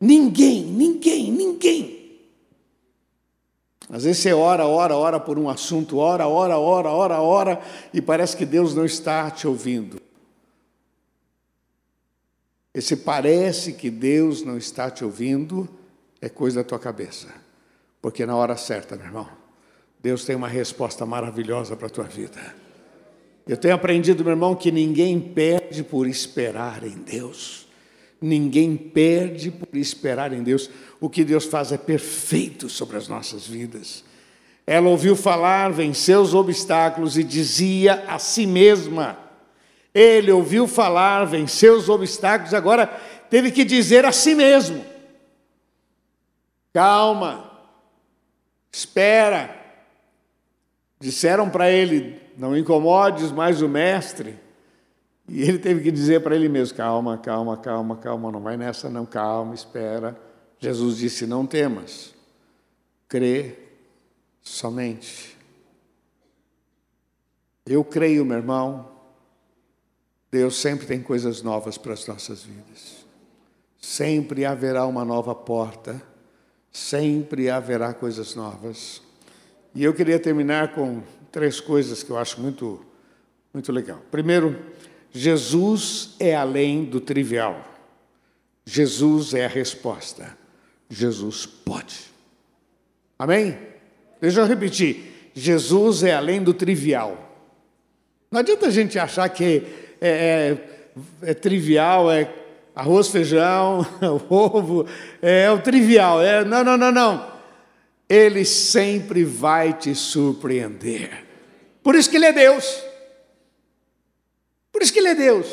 Ninguém, 0.00 0.64
ninguém, 0.64 1.30
ninguém. 1.30 2.00
Às 3.90 4.04
vezes 4.04 4.22
você 4.22 4.32
ora, 4.32 4.66
ora, 4.66 4.96
ora 4.96 5.20
por 5.20 5.38
um 5.38 5.48
assunto, 5.48 5.98
ora, 5.98 6.26
ora, 6.26 6.56
ora, 6.56 6.90
ora, 6.90 7.20
ora, 7.20 7.60
e 7.92 8.00
parece 8.00 8.36
que 8.36 8.46
Deus 8.46 8.74
não 8.74 8.84
está 8.84 9.30
te 9.30 9.46
ouvindo. 9.48 10.00
Esse 12.72 12.96
parece 12.96 13.72
que 13.72 13.90
Deus 13.90 14.44
não 14.44 14.56
está 14.56 14.88
te 14.90 15.04
ouvindo 15.04 15.68
é 16.20 16.28
coisa 16.28 16.62
da 16.62 16.68
tua 16.68 16.78
cabeça. 16.78 17.26
Porque 18.00 18.24
na 18.24 18.36
hora 18.36 18.56
certa, 18.56 18.96
meu 18.96 19.06
irmão, 19.06 19.28
Deus 20.00 20.24
tem 20.24 20.36
uma 20.36 20.48
resposta 20.48 21.04
maravilhosa 21.04 21.76
para 21.76 21.88
a 21.88 21.90
tua 21.90 22.04
vida. 22.04 22.54
Eu 23.46 23.56
tenho 23.56 23.74
aprendido, 23.74 24.22
meu 24.22 24.32
irmão, 24.32 24.54
que 24.54 24.70
ninguém 24.70 25.20
perde 25.20 25.82
por 25.82 26.06
esperar 26.06 26.84
em 26.84 26.96
Deus. 26.96 27.66
Ninguém 28.20 28.76
perde 28.76 29.50
por 29.50 29.76
esperar 29.76 30.32
em 30.32 30.42
Deus. 30.42 30.68
O 31.00 31.08
que 31.08 31.24
Deus 31.24 31.46
faz 31.46 31.72
é 31.72 31.78
perfeito 31.78 32.68
sobre 32.68 32.96
as 32.96 33.08
nossas 33.08 33.46
vidas. 33.46 34.04
Ela 34.66 34.88
ouviu 34.88 35.16
falar, 35.16 35.72
venceu 35.72 36.20
os 36.20 36.34
obstáculos 36.34 37.16
e 37.16 37.24
dizia 37.24 38.04
a 38.06 38.18
si 38.18 38.46
mesma. 38.46 39.18
Ele 39.92 40.30
ouviu 40.30 40.68
falar, 40.68 41.24
venceu 41.24 41.76
os 41.76 41.88
obstáculos, 41.88 42.54
agora 42.54 42.86
teve 43.28 43.50
que 43.50 43.64
dizer 43.64 44.04
a 44.04 44.12
si 44.12 44.34
mesmo: 44.34 44.84
Calma, 46.72 47.50
espera. 48.70 49.56
Disseram 51.00 51.48
para 51.50 51.70
ele: 51.70 52.20
Não 52.36 52.56
incomodes 52.56 53.32
mais 53.32 53.62
o 53.62 53.68
mestre. 53.68 54.38
E 55.32 55.42
ele 55.42 55.60
teve 55.60 55.80
que 55.80 55.92
dizer 55.92 56.22
para 56.22 56.34
ele 56.34 56.48
mesmo: 56.48 56.76
calma, 56.76 57.16
calma, 57.16 57.56
calma, 57.56 57.96
calma, 57.96 58.32
não 58.32 58.40
vai 58.40 58.56
nessa, 58.56 58.90
não, 58.90 59.06
calma, 59.06 59.54
espera. 59.54 60.20
Jesus 60.58 60.96
disse: 60.96 61.24
não 61.24 61.46
temas, 61.46 62.12
crê 63.08 63.56
somente. 64.42 65.38
Eu 67.64 67.84
creio, 67.84 68.24
meu 68.24 68.38
irmão, 68.38 68.90
Deus 70.32 70.56
sempre 70.56 70.84
tem 70.84 71.00
coisas 71.00 71.42
novas 71.42 71.78
para 71.78 71.92
as 71.92 72.04
nossas 72.08 72.42
vidas. 72.42 73.06
Sempre 73.80 74.44
haverá 74.44 74.84
uma 74.84 75.04
nova 75.04 75.32
porta, 75.32 76.02
sempre 76.72 77.48
haverá 77.48 77.94
coisas 77.94 78.34
novas. 78.34 79.00
E 79.72 79.84
eu 79.84 79.94
queria 79.94 80.18
terminar 80.18 80.74
com 80.74 81.04
três 81.30 81.60
coisas 81.60 82.02
que 82.02 82.10
eu 82.10 82.18
acho 82.18 82.40
muito, 82.40 82.84
muito 83.54 83.70
legal. 83.70 84.00
Primeiro, 84.10 84.58
Jesus 85.12 86.14
é 86.18 86.34
além 86.34 86.84
do 86.84 87.00
trivial. 87.00 87.64
Jesus 88.64 89.34
é 89.34 89.44
a 89.44 89.48
resposta. 89.48 90.36
Jesus 90.88 91.46
pode. 91.46 92.10
Amém? 93.18 93.58
Deixa 94.20 94.40
eu 94.40 94.46
repetir. 94.46 95.30
Jesus 95.34 96.02
é 96.02 96.14
além 96.14 96.42
do 96.42 96.54
trivial. 96.54 97.30
Não 98.30 98.40
adianta 98.40 98.66
a 98.66 98.70
gente 98.70 98.98
achar 98.98 99.28
que 99.28 99.62
é, 100.00 100.58
é, 101.22 101.30
é 101.30 101.34
trivial, 101.34 102.10
é 102.10 102.32
arroz, 102.74 103.08
feijão, 103.08 103.84
ovo, 104.30 104.86
é, 105.20 105.44
é 105.44 105.52
o 105.52 105.60
trivial. 105.60 106.22
É, 106.22 106.44
não, 106.44 106.62
não, 106.62 106.76
não, 106.76 106.92
não. 106.92 107.30
Ele 108.08 108.44
sempre 108.44 109.24
vai 109.24 109.72
te 109.72 109.94
surpreender. 109.94 111.24
Por 111.82 111.94
isso 111.94 112.10
que 112.10 112.16
Ele 112.16 112.26
é 112.26 112.32
Deus. 112.32 112.89
Por 114.80 114.84
isso 114.84 114.94
que 114.94 114.98
Ele 114.98 115.08
é 115.08 115.14
Deus. 115.14 115.46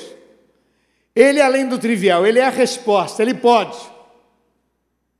Ele, 1.13 1.39
é 1.39 1.41
além 1.41 1.67
do 1.67 1.77
trivial, 1.77 2.25
Ele 2.25 2.39
é 2.39 2.45
a 2.45 2.49
resposta, 2.49 3.21
Ele 3.21 3.33
pode. 3.33 3.77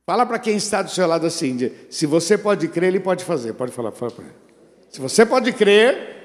Fala 0.06 0.24
para 0.24 0.38
quem 0.38 0.56
está 0.56 0.80
do 0.80 0.90
seu 0.90 1.06
lado 1.06 1.26
assim: 1.26 1.70
se 1.90 2.06
você 2.06 2.38
pode 2.38 2.68
crer, 2.68 2.88
Ele 2.88 3.00
pode 3.00 3.22
fazer. 3.22 3.52
Pode 3.52 3.70
falar, 3.70 3.92
fala 3.92 4.10
para 4.10 4.24
ele. 4.24 4.34
Se 4.88 4.98
você 4.98 5.26
pode 5.26 5.52
crer, 5.52 6.24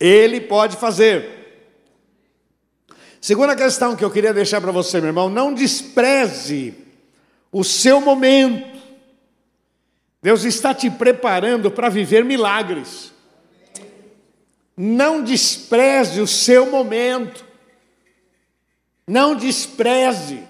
Ele 0.00 0.40
pode 0.40 0.78
fazer. 0.78 1.36
Segunda 3.20 3.54
questão 3.54 3.94
que 3.94 4.02
eu 4.02 4.10
queria 4.10 4.32
deixar 4.32 4.62
para 4.62 4.72
você, 4.72 5.00
meu 5.00 5.08
irmão: 5.08 5.28
não 5.28 5.52
despreze 5.52 6.72
o 7.52 7.62
seu 7.62 8.00
momento. 8.00 8.78
Deus 10.22 10.44
está 10.44 10.72
te 10.72 10.88
preparando 10.88 11.70
para 11.70 11.90
viver 11.90 12.24
milagres. 12.24 13.17
Não 14.80 15.24
despreze 15.24 16.20
o 16.20 16.26
seu 16.26 16.70
momento. 16.70 17.44
Não 19.04 19.34
despreze. 19.34 20.44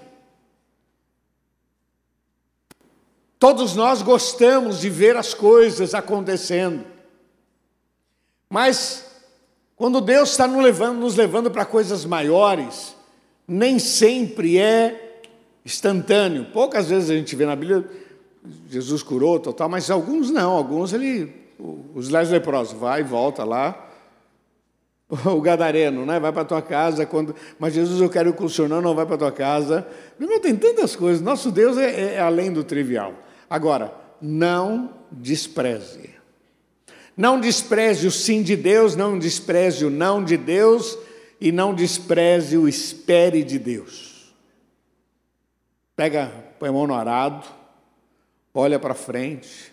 Todos 3.38 3.74
nós 3.74 4.02
gostamos 4.02 4.80
de 4.80 4.90
ver 4.90 5.16
as 5.16 5.32
coisas 5.32 5.94
acontecendo. 5.94 6.84
Mas 8.50 9.06
quando 9.76 10.00
Deus 10.00 10.30
está 10.32 10.46
nos 10.46 10.62
levando, 10.62 10.98
nos 10.98 11.14
levando 11.14 11.50
para 11.50 11.64
coisas 11.64 12.04
maiores, 12.04 12.94
nem 13.46 13.78
sempre 13.78 14.58
é 14.58 15.22
instantâneo. 15.64 16.46
Poucas 16.52 16.88
vezes 16.88 17.08
a 17.08 17.14
gente 17.14 17.34
vê 17.34 17.46
na 17.46 17.56
Bíblia 17.56 17.88
Jesus 18.68 19.02
curou, 19.02 19.38
total, 19.38 19.68
mas 19.68 19.90
alguns 19.90 20.30
não, 20.30 20.52
alguns 20.52 20.92
ele, 20.92 21.34
os 21.94 22.08
leprosos, 22.08 22.78
vai 22.78 23.00
e 23.00 23.04
volta 23.04 23.44
lá, 23.44 23.87
o 25.24 25.40
gadareno, 25.40 26.04
né? 26.04 26.20
vai 26.20 26.32
para 26.32 26.44
tua 26.44 26.60
casa, 26.60 27.06
quando, 27.06 27.34
mas 27.58 27.72
Jesus, 27.72 28.00
eu 28.00 28.10
quero 28.10 28.30
ir 28.30 28.34
com 28.34 28.44
o 28.44 28.50
senhor, 28.50 28.68
não, 28.68 28.82
não 28.82 28.94
vai 28.94 29.06
para 29.06 29.16
tua 29.16 29.32
casa. 29.32 29.86
Meu 30.18 30.28
irmão, 30.28 30.40
tem 30.40 30.54
tantas 30.54 30.94
coisas, 30.94 31.22
nosso 31.22 31.50
Deus 31.50 31.78
é, 31.78 31.90
é, 31.90 32.14
é 32.14 32.20
além 32.20 32.52
do 32.52 32.62
trivial. 32.62 33.14
Agora, 33.48 33.92
não 34.20 34.92
despreze. 35.10 36.10
Não 37.16 37.40
despreze 37.40 38.06
o 38.06 38.10
sim 38.10 38.42
de 38.42 38.54
Deus, 38.54 38.94
não 38.94 39.18
despreze 39.18 39.84
o 39.84 39.90
não 39.90 40.22
de 40.22 40.36
Deus 40.36 40.98
e 41.40 41.50
não 41.50 41.74
despreze 41.74 42.58
o 42.58 42.68
espere 42.68 43.42
de 43.42 43.58
Deus. 43.58 44.34
Pega, 45.96 46.30
põe 46.58 46.68
a 46.68 46.72
mão 46.72 46.86
no 46.86 46.94
arado, 46.94 47.46
olha 48.54 48.78
para 48.78 48.94
frente 48.94 49.72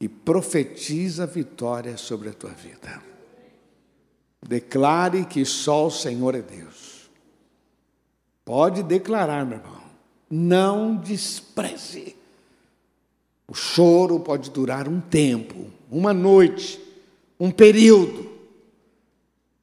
e 0.00 0.08
profetiza 0.08 1.26
vitória 1.26 1.96
sobre 1.96 2.30
a 2.30 2.32
tua 2.32 2.50
vida. 2.50 3.15
Declare 4.42 5.24
que 5.24 5.44
só 5.44 5.86
o 5.86 5.90
Senhor 5.90 6.34
é 6.34 6.42
Deus. 6.42 7.10
Pode 8.44 8.82
declarar, 8.82 9.44
meu 9.44 9.58
irmão. 9.58 9.82
Não 10.30 10.96
despreze. 10.96 12.16
O 13.48 13.54
choro 13.54 14.20
pode 14.20 14.50
durar 14.50 14.88
um 14.88 15.00
tempo, 15.00 15.70
uma 15.90 16.12
noite, 16.12 16.80
um 17.38 17.50
período, 17.50 18.28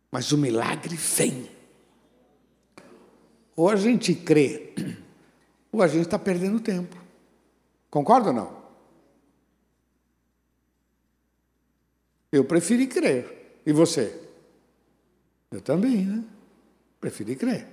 mas 0.10 0.32
o 0.32 0.38
milagre 0.38 0.96
vem. 0.96 1.50
Ou 3.56 3.70
a 3.70 3.76
gente 3.76 4.16
crê, 4.16 4.74
ou 5.72 5.82
a 5.82 5.88
gente 5.88 6.04
está 6.04 6.18
perdendo 6.18 6.60
tempo. 6.60 6.96
Concorda 7.90 8.30
ou 8.30 8.36
não? 8.36 8.64
Eu 12.32 12.44
preferi 12.44 12.88
crer. 12.88 13.62
E 13.66 13.72
você? 13.72 14.23
Eu 15.54 15.62
também, 15.62 15.98
né? 15.98 16.24
Preferi 17.00 17.36
crer. 17.36 17.68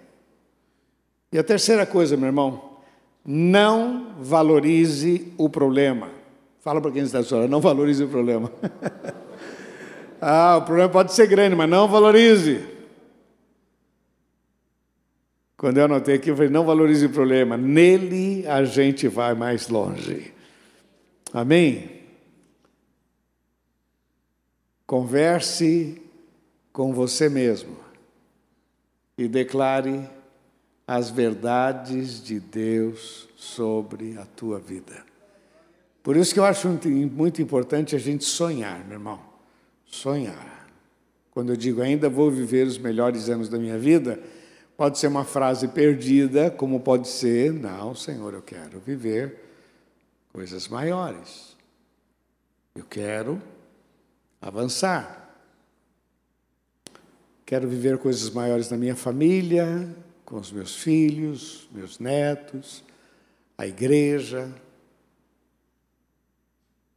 E 1.32 1.38
a 1.38 1.42
terceira 1.42 1.86
coisa, 1.86 2.14
meu 2.14 2.26
irmão, 2.26 2.76
não 3.24 4.16
valorize 4.20 5.32
o 5.38 5.48
problema. 5.48 6.10
Fala 6.60 6.78
para 6.78 6.90
quem 6.90 7.02
está 7.02 7.22
chorando, 7.22 7.50
não 7.50 7.60
valorize 7.60 8.04
o 8.04 8.08
problema. 8.08 8.52
ah, 10.20 10.58
o 10.58 10.62
problema 10.62 10.90
pode 10.90 11.14
ser 11.14 11.26
grande, 11.26 11.56
mas 11.56 11.70
não 11.70 11.88
valorize. 11.88 12.62
Quando 15.56 15.78
eu 15.78 15.86
anotei 15.86 16.16
aqui, 16.16 16.30
eu 16.30 16.36
falei: 16.36 16.50
não 16.50 16.66
valorize 16.66 17.06
o 17.06 17.10
problema, 17.10 17.56
nele 17.56 18.46
a 18.46 18.62
gente 18.62 19.08
vai 19.08 19.32
mais 19.32 19.68
longe. 19.68 20.34
Amém? 21.32 22.02
Converse 24.86 25.99
com 26.80 26.94
você 26.94 27.28
mesmo 27.28 27.76
e 29.18 29.28
declare 29.28 30.08
as 30.86 31.10
verdades 31.10 32.24
de 32.24 32.40
Deus 32.40 33.28
sobre 33.36 34.16
a 34.16 34.24
tua 34.24 34.58
vida. 34.58 35.04
Por 36.02 36.16
isso 36.16 36.32
que 36.32 36.40
eu 36.40 36.44
acho 36.46 36.66
muito 37.12 37.42
importante 37.42 37.94
a 37.94 37.98
gente 37.98 38.24
sonhar, 38.24 38.82
meu 38.86 38.94
irmão. 38.94 39.20
Sonhar. 39.84 40.70
Quando 41.32 41.50
eu 41.50 41.56
digo 41.56 41.82
ainda 41.82 42.08
vou 42.08 42.30
viver 42.30 42.66
os 42.66 42.78
melhores 42.78 43.28
anos 43.28 43.50
da 43.50 43.58
minha 43.58 43.76
vida, 43.76 44.18
Pode 44.74 44.98
ser 44.98 45.08
uma 45.08 45.26
frase 45.26 45.68
perdida, 45.68 46.50
como 46.50 46.80
pode 46.80 47.06
ser, 47.06 47.52
não, 47.52 47.94
Senhor, 47.94 48.32
eu 48.32 48.40
quero 48.40 48.80
viver 48.80 49.38
coisas 50.32 50.66
maiores. 50.68 51.54
Eu 52.74 52.86
quero 52.88 53.38
avançar. 54.40 55.29
Quero 57.50 57.66
viver 57.66 57.98
coisas 57.98 58.30
maiores 58.30 58.70
na 58.70 58.76
minha 58.76 58.94
família, 58.94 59.92
com 60.24 60.38
os 60.38 60.52
meus 60.52 60.76
filhos, 60.76 61.68
meus 61.72 61.98
netos, 61.98 62.84
a 63.58 63.66
igreja. 63.66 64.54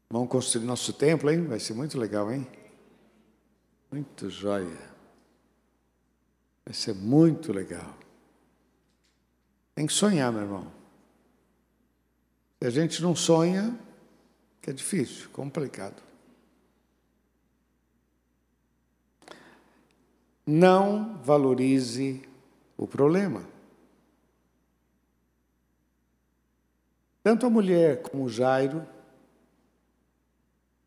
Vamos 0.07 0.29
construir 0.29 0.65
nosso 0.65 0.93
templo, 0.93 1.31
hein? 1.31 1.47
Vai 1.47 1.59
ser 1.59 1.73
muito 1.73 1.97
legal, 1.97 2.31
hein? 2.31 2.47
Muito 3.91 4.29
joia. 4.29 4.77
Vai 6.63 6.75
ser 6.75 6.93
muito 6.93 7.51
legal. 7.51 7.97
Tem 9.73 9.87
que 9.87 9.93
sonhar, 9.93 10.31
meu 10.31 10.43
irmão. 10.43 10.71
Se 12.61 12.67
a 12.67 12.69
gente 12.69 13.01
não 13.01 13.15
sonha, 13.15 13.75
que 14.61 14.69
é 14.69 14.73
difícil, 14.73 15.31
complicado. 15.31 16.12
Não 20.45 21.19
valorize 21.23 22.21
o 22.77 22.85
problema. 22.85 23.43
Tanto 27.23 27.45
a 27.45 27.49
mulher 27.49 28.01
como 28.01 28.25
o 28.25 28.29
Jairo. 28.29 28.85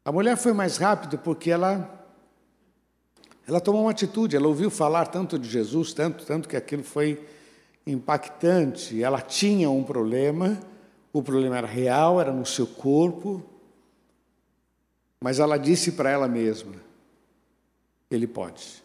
A 0.04 0.12
mulher 0.12 0.36
foi 0.36 0.52
mais 0.52 0.76
rápido 0.76 1.18
porque 1.18 1.50
ela 1.50 1.92
ela 3.48 3.60
tomou 3.60 3.82
uma 3.82 3.92
atitude, 3.92 4.34
ela 4.34 4.48
ouviu 4.48 4.68
falar 4.70 5.06
tanto 5.06 5.38
de 5.38 5.48
Jesus, 5.48 5.92
tanto, 5.92 6.26
tanto 6.26 6.48
que 6.48 6.56
aquilo 6.56 6.82
foi 6.82 7.24
impactante. 7.86 9.00
Ela 9.00 9.20
tinha 9.20 9.70
um 9.70 9.84
problema, 9.84 10.58
o 11.12 11.22
problema 11.22 11.56
era 11.56 11.66
real, 11.66 12.20
era 12.20 12.32
no 12.32 12.44
seu 12.44 12.66
corpo, 12.66 13.40
mas 15.20 15.38
ela 15.38 15.56
disse 15.56 15.92
para 15.92 16.10
ela 16.10 16.26
mesma: 16.26 16.74
Ele 18.10 18.26
pode. 18.26 18.84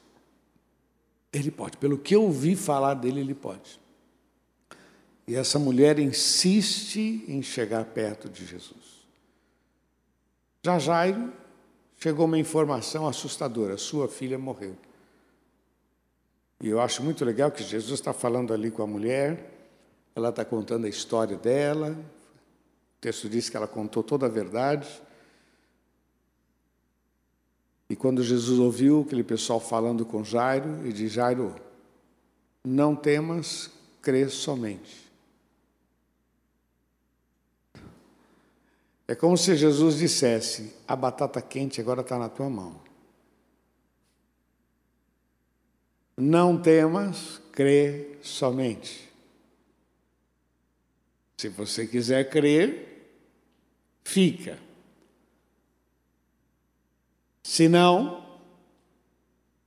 Ele 1.31 1.49
pode. 1.49 1.77
Pelo 1.77 1.97
que 1.97 2.15
eu 2.15 2.23
ouvi 2.23 2.55
falar 2.55 2.93
dele, 2.95 3.21
ele 3.21 3.33
pode. 3.33 3.79
E 5.27 5.35
essa 5.35 5.57
mulher 5.57 5.99
insiste 5.99 7.23
em 7.27 7.41
chegar 7.41 7.85
perto 7.85 8.29
de 8.29 8.45
Jesus. 8.45 9.05
Já 10.63 10.77
Jairo 10.77 11.31
chegou 11.97 12.25
uma 12.25 12.37
informação 12.37 13.07
assustadora: 13.07 13.77
sua 13.77 14.07
filha 14.07 14.37
morreu. 14.37 14.75
E 16.61 16.67
eu 16.67 16.79
acho 16.79 17.01
muito 17.01 17.23
legal 17.25 17.49
que 17.49 17.63
Jesus 17.63 17.99
está 17.99 18.13
falando 18.13 18.53
ali 18.53 18.69
com 18.69 18.83
a 18.83 18.87
mulher, 18.87 19.51
ela 20.15 20.29
está 20.29 20.45
contando 20.45 20.85
a 20.85 20.89
história 20.89 21.35
dela, 21.35 21.91
o 21.91 23.01
texto 23.01 23.27
diz 23.27 23.49
que 23.49 23.57
ela 23.57 23.67
contou 23.67 24.03
toda 24.03 24.27
a 24.27 24.29
verdade. 24.29 24.87
E 27.91 27.95
quando 27.97 28.23
Jesus 28.23 28.57
ouviu 28.57 29.01
aquele 29.01 29.21
pessoal 29.21 29.59
falando 29.59 30.05
com 30.05 30.23
Jairo, 30.23 30.79
ele 30.79 30.93
diz: 30.93 31.11
Jairo, 31.11 31.53
não 32.63 32.95
temas, 32.95 33.69
crê 34.01 34.29
somente. 34.29 35.11
É 39.05 39.13
como 39.13 39.37
se 39.37 39.57
Jesus 39.57 39.97
dissesse: 39.97 40.73
a 40.87 40.95
batata 40.95 41.41
quente 41.41 41.81
agora 41.81 41.99
está 41.99 42.17
na 42.17 42.29
tua 42.29 42.49
mão. 42.49 42.79
Não 46.15 46.57
temas, 46.61 47.41
crê 47.51 48.15
somente. 48.21 49.11
Se 51.35 51.49
você 51.49 51.85
quiser 51.85 52.29
crer, 52.29 53.11
fica. 54.01 54.57
Se 57.43 57.67
não, 57.67 58.25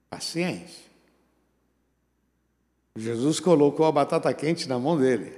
paciência. 0.09 0.85
Jesus 2.97 3.41
colocou 3.41 3.87
a 3.87 3.93
batata 3.93 4.33
quente 4.33 4.69
na 4.69 4.79
mão 4.79 4.99
dele. 4.99 5.33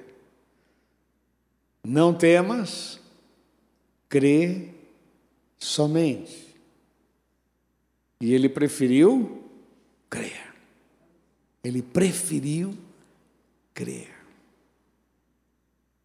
Não 1.82 2.12
temas, 2.12 3.00
crê 4.08 4.70
somente. 5.58 6.54
E 8.20 8.32
ele 8.34 8.48
preferiu 8.48 9.44
crer. 10.10 10.54
Ele 11.64 11.82
preferiu 11.82 12.76
crer. 13.72 14.14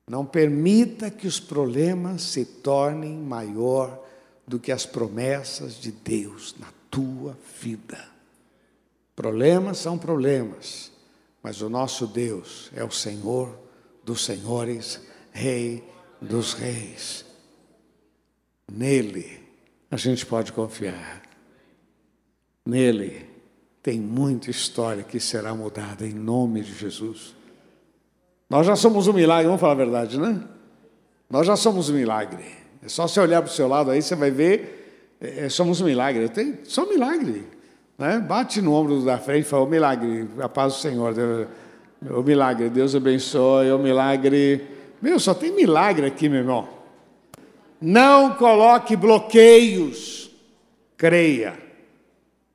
Não 0.08 0.26
permita 0.26 1.10
que 1.10 1.28
os 1.28 1.40
problemas 1.40 2.22
se 2.22 2.46
tornem 2.46 3.18
maior 3.18 4.06
do 4.48 4.60
que 4.60 4.72
as 4.72 4.86
promessas 4.86 5.76
de 5.76 5.92
Deus 5.92 6.56
na 6.60 6.68
tua 6.90 7.38
vida. 7.60 8.10
Problemas 9.16 9.78
são 9.78 9.98
problemas, 9.98 10.92
mas 11.44 11.62
o 11.62 11.70
nosso 11.70 12.08
Deus 12.08 12.70
é 12.76 12.84
o 12.84 12.92
Senhor 12.92 13.58
dos 14.04 14.26
senhores, 14.26 15.02
Rei 15.32 15.84
dos 16.22 16.54
reis. 16.54 17.26
Nele 18.72 19.42
a 19.90 19.98
gente 19.98 20.26
pode 20.26 20.54
confiar. 20.54 21.22
Nele 22.66 23.30
tem 23.82 24.00
muita 24.00 24.52
história 24.52 25.04
que 25.04 25.20
será 25.20 25.56
mudada 25.56 26.06
em 26.06 26.14
nome 26.14 26.62
de 26.62 26.74
Jesus. 26.74 27.36
Nós 28.50 28.68
já 28.68 28.76
somos 28.76 29.08
um 29.08 29.14
milagre, 29.14 29.48
vamos 29.48 29.60
falar 29.60 29.74
a 29.74 29.78
verdade, 29.78 30.20
né? 30.20 30.48
Nós 31.30 31.48
já 31.48 31.56
somos 31.56 31.90
um 31.90 31.94
milagre. 31.94 32.61
É 32.84 32.90
só 32.90 33.08
você 33.08 33.20
olhar 33.20 33.42
para 33.42 33.52
o 33.52 33.54
seu 33.54 33.68
lado 33.68 33.92
aí, 33.92 34.02
você 34.02 34.16
vai 34.16 34.32
ver, 34.32 35.18
é, 35.22 35.46
é 35.46 35.50
somos 35.50 35.82
um 35.82 35.86
milagre. 35.86 36.28
Tem, 36.30 36.60
só 36.64 36.84
um 36.84 36.90
milagre. 36.90 37.46
Né? 37.98 38.20
Bate 38.20 38.62
no 38.62 38.74
ombro 38.74 39.02
da 39.02 39.18
frente 39.18 39.46
e 39.46 39.50
fala, 39.50 39.64
o 39.64 39.70
milagre, 39.70 40.28
a 40.40 40.50
paz 40.50 40.74
do 40.74 40.80
Senhor. 40.80 41.14
O 42.10 42.24
milagre, 42.24 42.70
Deus 42.70 42.96
abençoe, 42.96 43.72
o 43.72 43.78
milagre. 43.78 44.66
Meu, 45.02 45.20
só 45.20 45.34
tem 45.34 45.52
milagre 45.52 46.08
aqui, 46.08 46.28
meu 46.28 46.40
irmão. 46.40 46.68
Não 47.80 48.34
coloque 48.36 48.96
bloqueios. 48.96 50.32
Creia. 50.98 51.58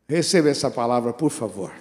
Receba 0.09 0.49
essa 0.49 0.71
palavra, 0.71 1.13
por 1.13 1.31
favor. 1.31 1.73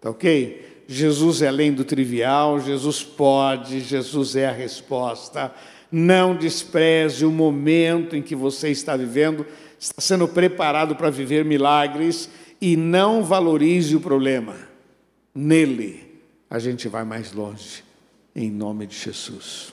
Tá 0.00 0.10
ok? 0.10 0.84
Jesus 0.88 1.42
é 1.42 1.48
além 1.48 1.72
do 1.72 1.84
trivial, 1.84 2.60
Jesus 2.60 3.02
pode, 3.02 3.80
Jesus 3.80 4.36
é 4.36 4.46
a 4.46 4.52
resposta. 4.52 5.52
Não 5.90 6.34
despreze 6.34 7.24
o 7.24 7.30
momento 7.30 8.16
em 8.16 8.22
que 8.22 8.34
você 8.34 8.70
está 8.70 8.96
vivendo, 8.96 9.46
está 9.78 10.00
sendo 10.00 10.26
preparado 10.26 10.96
para 10.96 11.10
viver 11.10 11.44
milagres 11.44 12.28
e 12.60 12.76
não 12.76 13.22
valorize 13.22 13.94
o 13.94 14.00
problema. 14.00 14.56
Nele 15.34 16.20
a 16.48 16.58
gente 16.58 16.88
vai 16.88 17.04
mais 17.04 17.32
longe, 17.32 17.84
em 18.34 18.50
nome 18.50 18.86
de 18.86 18.96
Jesus. 18.96 19.72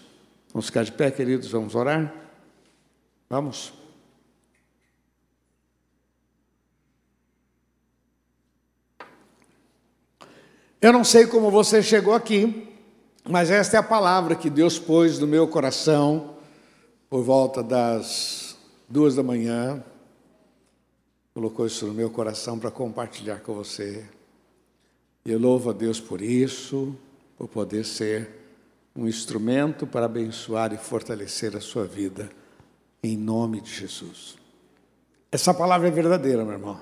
Vamos 0.52 0.68
ficar 0.68 0.84
de 0.84 0.92
pé, 0.92 1.10
queridos, 1.10 1.50
vamos 1.50 1.74
orar? 1.76 2.14
Vamos. 3.30 3.74
Eu 10.84 10.92
não 10.92 11.04
sei 11.04 11.26
como 11.26 11.50
você 11.50 11.82
chegou 11.82 12.14
aqui, 12.14 12.68
mas 13.30 13.50
esta 13.50 13.78
é 13.78 13.80
a 13.80 13.84
palavra 13.84 14.36
que 14.36 14.50
Deus 14.50 14.78
pôs 14.78 15.18
no 15.18 15.26
meu 15.26 15.48
coração 15.48 16.36
por 17.10 17.24
volta 17.24 17.64
das 17.64 18.58
duas 18.90 19.16
da 19.16 19.24
manhã. 19.24 19.84
Colocou 21.34 21.66
isso 21.66 21.88
no 21.88 21.94
meu 21.94 22.10
coração 22.10 22.60
para 22.60 22.70
compartilhar 22.70 23.40
com 23.40 23.54
você. 23.54 24.06
E 25.26 25.32
eu 25.32 25.40
louvo 25.40 25.70
a 25.70 25.74
Deus 25.74 26.02
por 26.02 26.22
isso, 26.22 26.96
por 27.38 27.48
poder 27.48 27.86
ser 27.86 28.30
um 28.96 29.08
instrumento 29.08 29.88
para 29.88 30.06
abençoar 30.06 30.74
e 30.74 30.78
fortalecer 30.78 31.56
a 31.56 31.62
sua 31.62 31.86
vida 31.86 32.30
em 33.02 33.18
nome 33.18 33.62
de 33.62 33.74
Jesus. 33.74 34.36
Essa 35.32 35.54
palavra 35.54 35.88
é 35.88 35.92
verdadeira, 35.92 36.44
meu 36.44 36.54
irmão. 36.54 36.80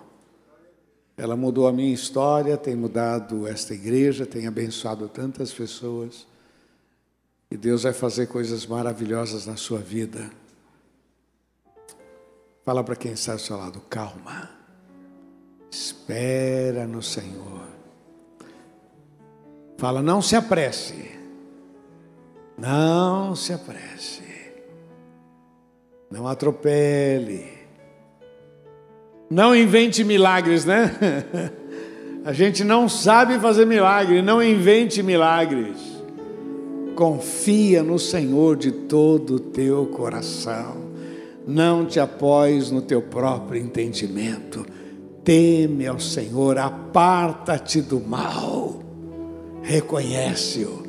Ela 1.16 1.36
mudou 1.36 1.68
a 1.68 1.72
minha 1.72 1.94
história, 1.94 2.58
tem 2.58 2.76
mudado 2.76 3.48
esta 3.48 3.74
igreja, 3.76 4.26
tem 4.26 4.48
abençoado 4.48 5.08
tantas 5.08 5.54
pessoas. 5.54 6.31
E 7.52 7.58
Deus 7.58 7.84
vai 7.84 7.92
fazer 7.92 8.28
coisas 8.28 8.66
maravilhosas 8.66 9.46
na 9.46 9.58
sua 9.58 9.80
vida. 9.80 10.32
Fala 12.64 12.82
para 12.82 12.96
quem 12.96 13.12
está 13.12 13.34
ao 13.34 13.40
seu 13.40 13.58
lado, 13.58 13.82
calma. 13.90 14.50
Espera 15.70 16.88
no 16.88 17.04
Senhor. 17.04 17.68
Fala, 19.78 20.02
não 20.02 20.22
se 20.22 20.38
apresse. 20.38 21.12
Não 22.58 23.36
se 23.36 23.52
apresse. 23.52 24.24
Não 26.10 26.28
atropele. 26.28 27.52
Não 29.30 29.54
invente 29.54 30.06
milagres, 30.06 30.64
né? 30.64 30.96
A 32.24 32.32
gente 32.32 32.64
não 32.64 32.88
sabe 32.88 33.40
fazer 33.40 33.66
milagre, 33.66 34.22
não 34.22 34.42
invente 34.42 35.02
milagres. 35.04 35.91
Confia 37.02 37.82
no 37.82 37.98
Senhor 37.98 38.56
de 38.56 38.72
todo 38.72 39.38
o 39.38 39.40
teu 39.40 39.88
coração. 39.88 40.78
Não 41.48 41.84
te 41.84 42.00
apoies 42.00 42.70
no 42.70 42.80
teu 42.80 43.02
próprio 43.02 43.60
entendimento. 43.60 44.64
Teme 45.24 45.88
ao 45.88 46.00
Senhor, 46.00 46.60
aparta-te 46.60 47.82
do 47.82 48.00
mal. 48.00 48.84
Reconhece-o 49.64 50.84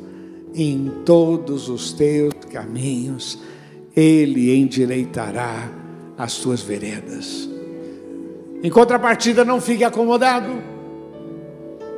em 0.53 0.91
todos 1.03 1.67
os 1.67 1.91
teus 1.93 2.31
caminhos 2.51 3.39
ele 3.95 4.55
endireitará 4.55 5.71
as 6.15 6.37
tuas 6.37 6.61
veredas. 6.61 7.49
Em 8.61 8.69
contrapartida, 8.69 9.43
não 9.43 9.59
fique 9.59 9.83
acomodado. 9.83 10.61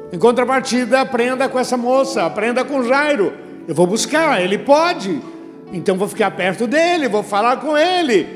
Em 0.09 0.17
contrapartida, 0.17 1.01
aprenda 1.01 1.49
com 1.49 1.59
essa 1.59 1.75
moça, 1.75 2.25
aprenda 2.25 2.63
com 2.63 2.81
Jairo. 2.81 3.43
Eu 3.67 3.73
vou 3.73 3.87
buscar, 3.87 4.41
ele 4.41 4.57
pode. 4.57 5.21
Então 5.71 5.97
vou 5.97 6.07
ficar 6.07 6.31
perto 6.31 6.67
dele, 6.67 7.07
vou 7.07 7.23
falar 7.23 7.57
com 7.57 7.77
ele. 7.77 8.27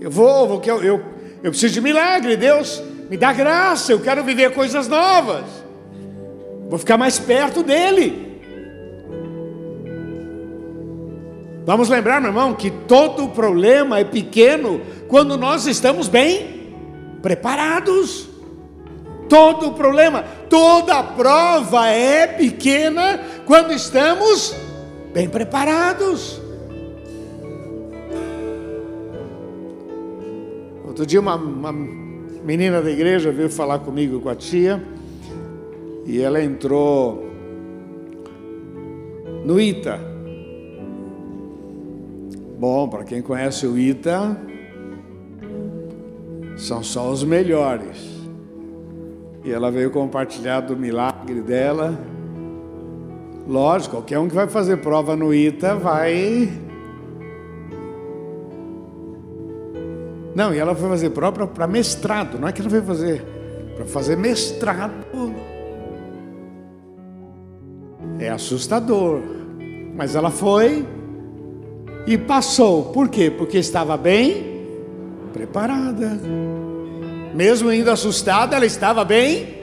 Eu 0.00 0.10
vou, 0.10 0.46
vou 0.46 0.62
eu, 0.64 0.82
eu, 0.82 1.02
eu 1.42 1.50
preciso 1.50 1.74
de 1.74 1.80
milagre, 1.80 2.36
Deus, 2.36 2.82
me 3.10 3.16
dá 3.16 3.32
graça, 3.32 3.92
eu 3.92 4.00
quero 4.00 4.22
viver 4.24 4.52
coisas 4.52 4.88
novas. 4.88 5.44
Vou 6.68 6.78
ficar 6.78 6.96
mais 6.96 7.18
perto 7.18 7.62
dele. 7.62 8.40
Vamos 11.64 11.88
lembrar, 11.88 12.20
meu 12.20 12.30
irmão, 12.30 12.54
que 12.54 12.70
todo 12.70 13.28
problema 13.28 14.00
é 14.00 14.04
pequeno 14.04 14.80
quando 15.06 15.36
nós 15.36 15.66
estamos 15.66 16.08
bem 16.08 16.74
preparados. 17.22 18.31
Todo 19.28 19.72
problema, 19.72 20.22
toda 20.48 21.02
prova 21.02 21.86
é 21.88 22.26
pequena 22.26 23.20
quando 23.46 23.72
estamos 23.72 24.54
bem 25.12 25.28
preparados. 25.28 26.40
Outro 30.86 31.06
dia, 31.06 31.20
uma, 31.20 31.36
uma 31.36 31.72
menina 31.72 32.82
da 32.82 32.90
igreja 32.90 33.32
veio 33.32 33.48
falar 33.48 33.78
comigo 33.78 34.20
com 34.20 34.28
a 34.28 34.34
tia 34.34 34.82
e 36.04 36.20
ela 36.20 36.42
entrou 36.42 37.30
no 39.44 39.58
ITA 39.60 40.12
Bom, 42.62 42.88
para 42.88 43.02
quem 43.02 43.20
conhece 43.20 43.66
o 43.66 43.76
ITA, 43.76 44.36
são 46.56 46.80
só 46.80 47.10
os 47.10 47.24
melhores. 47.24 48.11
E 49.44 49.50
ela 49.50 49.70
veio 49.70 49.90
compartilhar 49.90 50.60
do 50.60 50.76
milagre 50.76 51.40
dela. 51.40 51.98
Lógico, 53.46 53.96
qualquer 53.96 54.18
um 54.18 54.28
que 54.28 54.34
vai 54.34 54.46
fazer 54.46 54.76
prova 54.78 55.16
no 55.16 55.34
ITA 55.34 55.74
vai. 55.74 56.48
Não, 60.34 60.54
e 60.54 60.58
ela 60.58 60.74
foi 60.74 60.88
fazer 60.88 61.10
prova 61.10 61.46
para 61.46 61.66
mestrado, 61.66 62.38
não 62.38 62.48
é 62.48 62.52
que 62.52 62.60
ela 62.60 62.70
veio 62.70 62.84
fazer, 62.84 63.22
para 63.76 63.84
fazer 63.84 64.16
mestrado. 64.16 64.92
É 68.18 68.30
assustador. 68.30 69.20
Mas 69.94 70.14
ela 70.14 70.30
foi 70.30 70.86
e 72.06 72.16
passou. 72.16 72.92
Por 72.92 73.08
quê? 73.08 73.30
Porque 73.30 73.58
estava 73.58 73.96
bem 73.96 74.66
preparada. 75.32 76.18
Mesmo 77.34 77.72
indo 77.72 77.90
assustada, 77.90 78.56
ela 78.56 78.66
estava 78.66 79.04
bem 79.04 79.54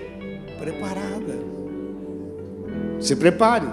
preparada. 0.58 1.38
Se 3.00 3.16
prepare. 3.16 3.68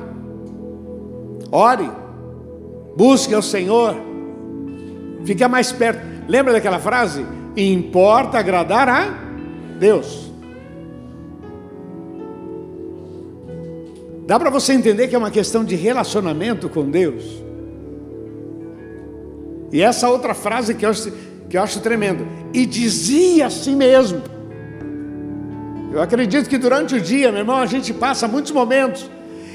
Ore. 1.51 1.91
Busque 2.97 3.35
ao 3.35 3.43
Senhor. 3.43 3.95
Fique 5.25 5.47
mais 5.49 5.73
perto. 5.73 6.01
Lembra 6.29 6.53
daquela 6.53 6.79
frase? 6.79 7.25
Importa 7.57 8.39
agradar 8.39 8.89
a 8.89 9.09
Deus. 9.79 10.31
Dá 14.27 14.41
para 14.41 14.51
você 14.51 14.73
entender 14.73 15.07
que 15.09 15.15
é 15.15 15.19
uma 15.19 15.31
questão 15.31 15.65
de 15.65 15.77
relacionamento 15.77 16.69
com 16.69 16.91
Deus. 16.91 17.43
E 19.73 19.83
essa 19.83 20.09
outra 20.09 20.35
frase 20.35 20.75
que 20.75 20.85
eu, 20.85 20.93
que 21.49 21.57
eu 21.57 21.63
acho 21.63 21.81
tremendo. 21.81 22.27
E 22.53 22.67
dizia 22.67 23.47
a 23.47 23.51
si 23.51 23.71
mesmo. 23.75 24.23
Eu 25.93 26.01
acredito 26.03 26.49
que 26.49 26.59
durante 26.59 26.95
o 26.95 27.01
dia, 27.01 27.31
meu 27.31 27.41
irmão, 27.41 27.57
a 27.57 27.67
gente 27.67 27.93
passa 27.93 28.29
muitos 28.29 28.53
momentos 28.53 29.09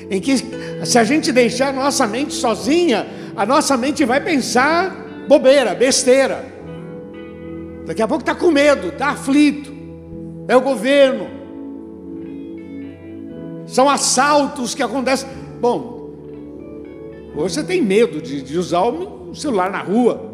em 0.10 0.20
que, 0.20 0.38
se 0.86 0.98
a 0.98 1.04
gente 1.04 1.32
deixar 1.32 1.70
a 1.70 1.74
nossa 1.74 2.08
mente 2.08 2.34
sozinha, 2.34 3.08
a 3.36 3.46
nossa 3.46 3.78
mente 3.78 4.04
vai 4.04 4.20
pensar 4.22 4.90
bobeira, 5.28 5.74
besteira. 5.76 6.46
Daqui 7.86 8.02
a 8.02 8.08
pouco 8.08 8.22
está 8.22 8.36
com 8.36 8.52
medo, 8.52 8.88
está 8.90 9.10
aflito. 9.10 9.72
É 10.48 10.56
o 10.56 10.62
governo, 10.62 11.42
são 13.72 13.90
assaltos 13.90 14.76
que 14.76 14.84
acontecem. 14.84 15.30
Bom, 15.62 16.10
hoje 17.36 17.56
você 17.56 17.64
tem 17.64 17.82
medo 17.82 18.22
de, 18.22 18.42
de 18.42 18.58
usar 18.58 18.82
o 18.82 19.34
celular 19.34 19.72
na 19.72 19.82
rua, 19.82 20.31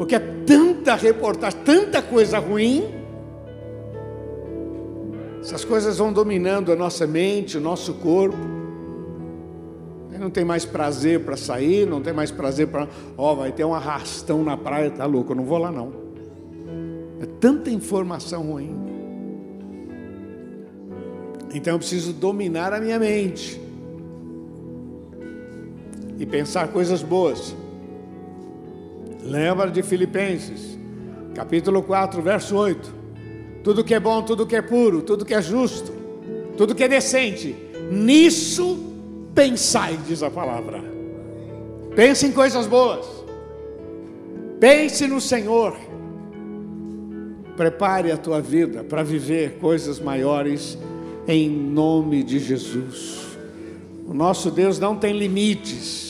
porque 0.00 0.14
é 0.14 0.18
tanta 0.18 0.94
reportagem, 0.94 1.60
tanta 1.62 2.00
coisa 2.00 2.38
ruim. 2.38 2.86
Essas 5.42 5.62
coisas 5.62 5.98
vão 5.98 6.10
dominando 6.10 6.72
a 6.72 6.74
nossa 6.74 7.06
mente, 7.06 7.58
o 7.58 7.60
nosso 7.60 7.92
corpo. 7.92 8.38
Não 10.18 10.30
tem 10.30 10.42
mais 10.42 10.64
prazer 10.64 11.20
para 11.20 11.36
sair, 11.36 11.86
não 11.86 12.00
tem 12.00 12.14
mais 12.14 12.30
prazer 12.30 12.68
para. 12.68 12.88
Ó, 13.14 13.30
oh, 13.30 13.36
vai 13.36 13.52
ter 13.52 13.62
um 13.62 13.74
arrastão 13.74 14.42
na 14.42 14.56
praia, 14.56 14.90
tá 14.90 15.04
louco, 15.04 15.32
eu 15.32 15.36
não 15.36 15.44
vou 15.44 15.58
lá 15.58 15.70
não. 15.70 15.92
É 17.20 17.26
tanta 17.38 17.68
informação 17.68 18.42
ruim. 18.52 18.74
Então 21.54 21.74
eu 21.74 21.78
preciso 21.78 22.14
dominar 22.14 22.72
a 22.72 22.80
minha 22.80 22.98
mente 22.98 23.60
e 26.18 26.24
pensar 26.24 26.68
coisas 26.68 27.02
boas. 27.02 27.54
Lembra 29.22 29.70
de 29.70 29.82
Filipenses, 29.82 30.78
capítulo 31.34 31.82
4, 31.82 32.22
verso 32.22 32.56
8. 32.56 32.94
Tudo 33.62 33.84
que 33.84 33.94
é 33.94 34.00
bom, 34.00 34.22
tudo 34.22 34.46
que 34.46 34.56
é 34.56 34.62
puro, 34.62 35.02
tudo 35.02 35.24
que 35.24 35.34
é 35.34 35.42
justo, 35.42 35.92
tudo 36.56 36.74
que 36.74 36.84
é 36.84 36.88
decente, 36.88 37.54
nisso 37.90 38.78
pensai, 39.34 39.98
diz 40.06 40.22
a 40.22 40.30
palavra. 40.30 40.82
Pense 41.94 42.26
em 42.26 42.32
coisas 42.32 42.66
boas. 42.66 43.06
Pense 44.58 45.06
no 45.06 45.20
Senhor. 45.20 45.76
Prepare 47.56 48.10
a 48.10 48.16
tua 48.16 48.40
vida 48.40 48.82
para 48.84 49.02
viver 49.02 49.58
coisas 49.58 50.00
maiores 50.00 50.78
em 51.28 51.48
nome 51.48 52.22
de 52.22 52.38
Jesus. 52.38 53.26
O 54.06 54.14
nosso 54.14 54.50
Deus 54.50 54.78
não 54.78 54.96
tem 54.96 55.16
limites, 55.16 56.09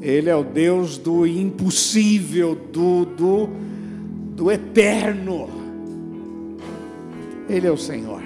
Ele 0.00 0.30
é 0.30 0.36
o 0.36 0.44
Deus 0.44 0.96
do 0.96 1.26
impossível, 1.26 2.54
do, 2.54 3.04
do, 3.04 3.48
do 4.34 4.50
eterno. 4.50 5.48
Ele 7.48 7.66
é 7.66 7.70
o 7.70 7.76
Senhor. 7.76 8.22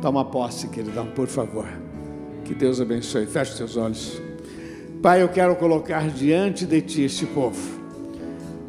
Toma 0.00 0.24
posse, 0.24 0.68
queridão, 0.68 1.06
por 1.06 1.26
favor. 1.26 1.66
Que 2.44 2.54
Deus 2.54 2.80
abençoe. 2.80 3.26
Feche 3.26 3.52
os 3.52 3.56
seus 3.56 3.76
olhos. 3.76 4.22
Pai, 5.02 5.22
eu 5.22 5.28
quero 5.28 5.56
colocar 5.56 6.08
diante 6.08 6.64
de 6.64 6.80
Ti 6.80 7.02
este 7.02 7.26
povo. 7.26 7.76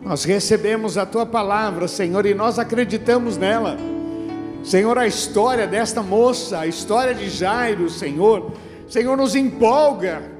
Nós 0.04 0.24
recebemos 0.24 0.98
a 0.98 1.06
Tua 1.06 1.26
palavra, 1.26 1.88
Senhor, 1.88 2.26
e 2.26 2.34
nós 2.34 2.58
acreditamos 2.58 3.38
nela. 3.38 3.78
Senhor, 4.64 4.98
a 4.98 5.06
história 5.06 5.68
desta 5.68 6.02
moça, 6.02 6.60
a 6.60 6.68
história 6.68 7.14
de 7.14 7.30
Jairo, 7.30 7.90
Senhor, 7.90 8.52
Senhor, 8.88 9.16
nos 9.16 9.36
empolga 9.36 10.37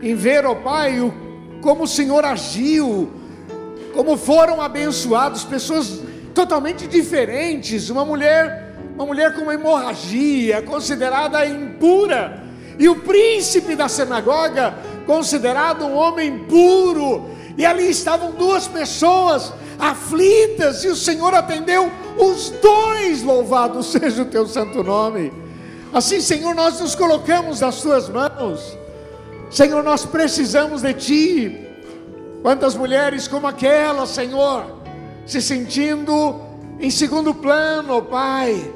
em 0.00 0.14
ver, 0.14 0.46
ó 0.46 0.54
Pai, 0.54 1.00
o, 1.00 1.12
como 1.60 1.84
o 1.84 1.88
Senhor 1.88 2.24
agiu, 2.24 3.10
como 3.94 4.16
foram 4.16 4.60
abençoados, 4.60 5.44
pessoas 5.44 6.00
totalmente 6.34 6.86
diferentes, 6.86 7.90
uma 7.90 8.04
mulher, 8.04 8.76
uma 8.94 9.04
mulher 9.04 9.34
com 9.34 9.42
uma 9.42 9.54
hemorragia, 9.54 10.62
considerada 10.62 11.44
impura, 11.46 12.44
e 12.78 12.88
o 12.88 12.96
príncipe 12.96 13.74
da 13.74 13.88
sinagoga, 13.88 14.74
considerado 15.04 15.84
um 15.84 15.96
homem 15.96 16.44
puro, 16.44 17.30
e 17.56 17.66
ali 17.66 17.90
estavam 17.90 18.30
duas 18.30 18.68
pessoas 18.68 19.52
aflitas, 19.78 20.84
e 20.84 20.88
o 20.88 20.96
Senhor 20.96 21.34
atendeu 21.34 21.90
os 22.16 22.50
dois, 22.50 23.22
louvado 23.22 23.82
seja 23.84 24.22
o 24.22 24.26
teu 24.26 24.46
santo 24.46 24.84
nome. 24.84 25.32
Assim, 25.92 26.20
Senhor, 26.20 26.54
nós 26.54 26.78
nos 26.78 26.94
colocamos 26.94 27.60
nas 27.60 27.80
tuas 27.80 28.08
mãos. 28.08 28.76
Senhor, 29.50 29.82
nós 29.82 30.04
precisamos 30.04 30.82
de 30.82 30.94
ti. 30.94 31.68
Quantas 32.42 32.74
mulheres 32.74 33.26
como 33.26 33.46
aquela, 33.46 34.06
Senhor, 34.06 34.64
se 35.26 35.40
sentindo 35.42 36.40
em 36.78 36.90
segundo 36.90 37.34
plano, 37.34 37.94
ó 37.94 38.00
Pai. 38.00 38.72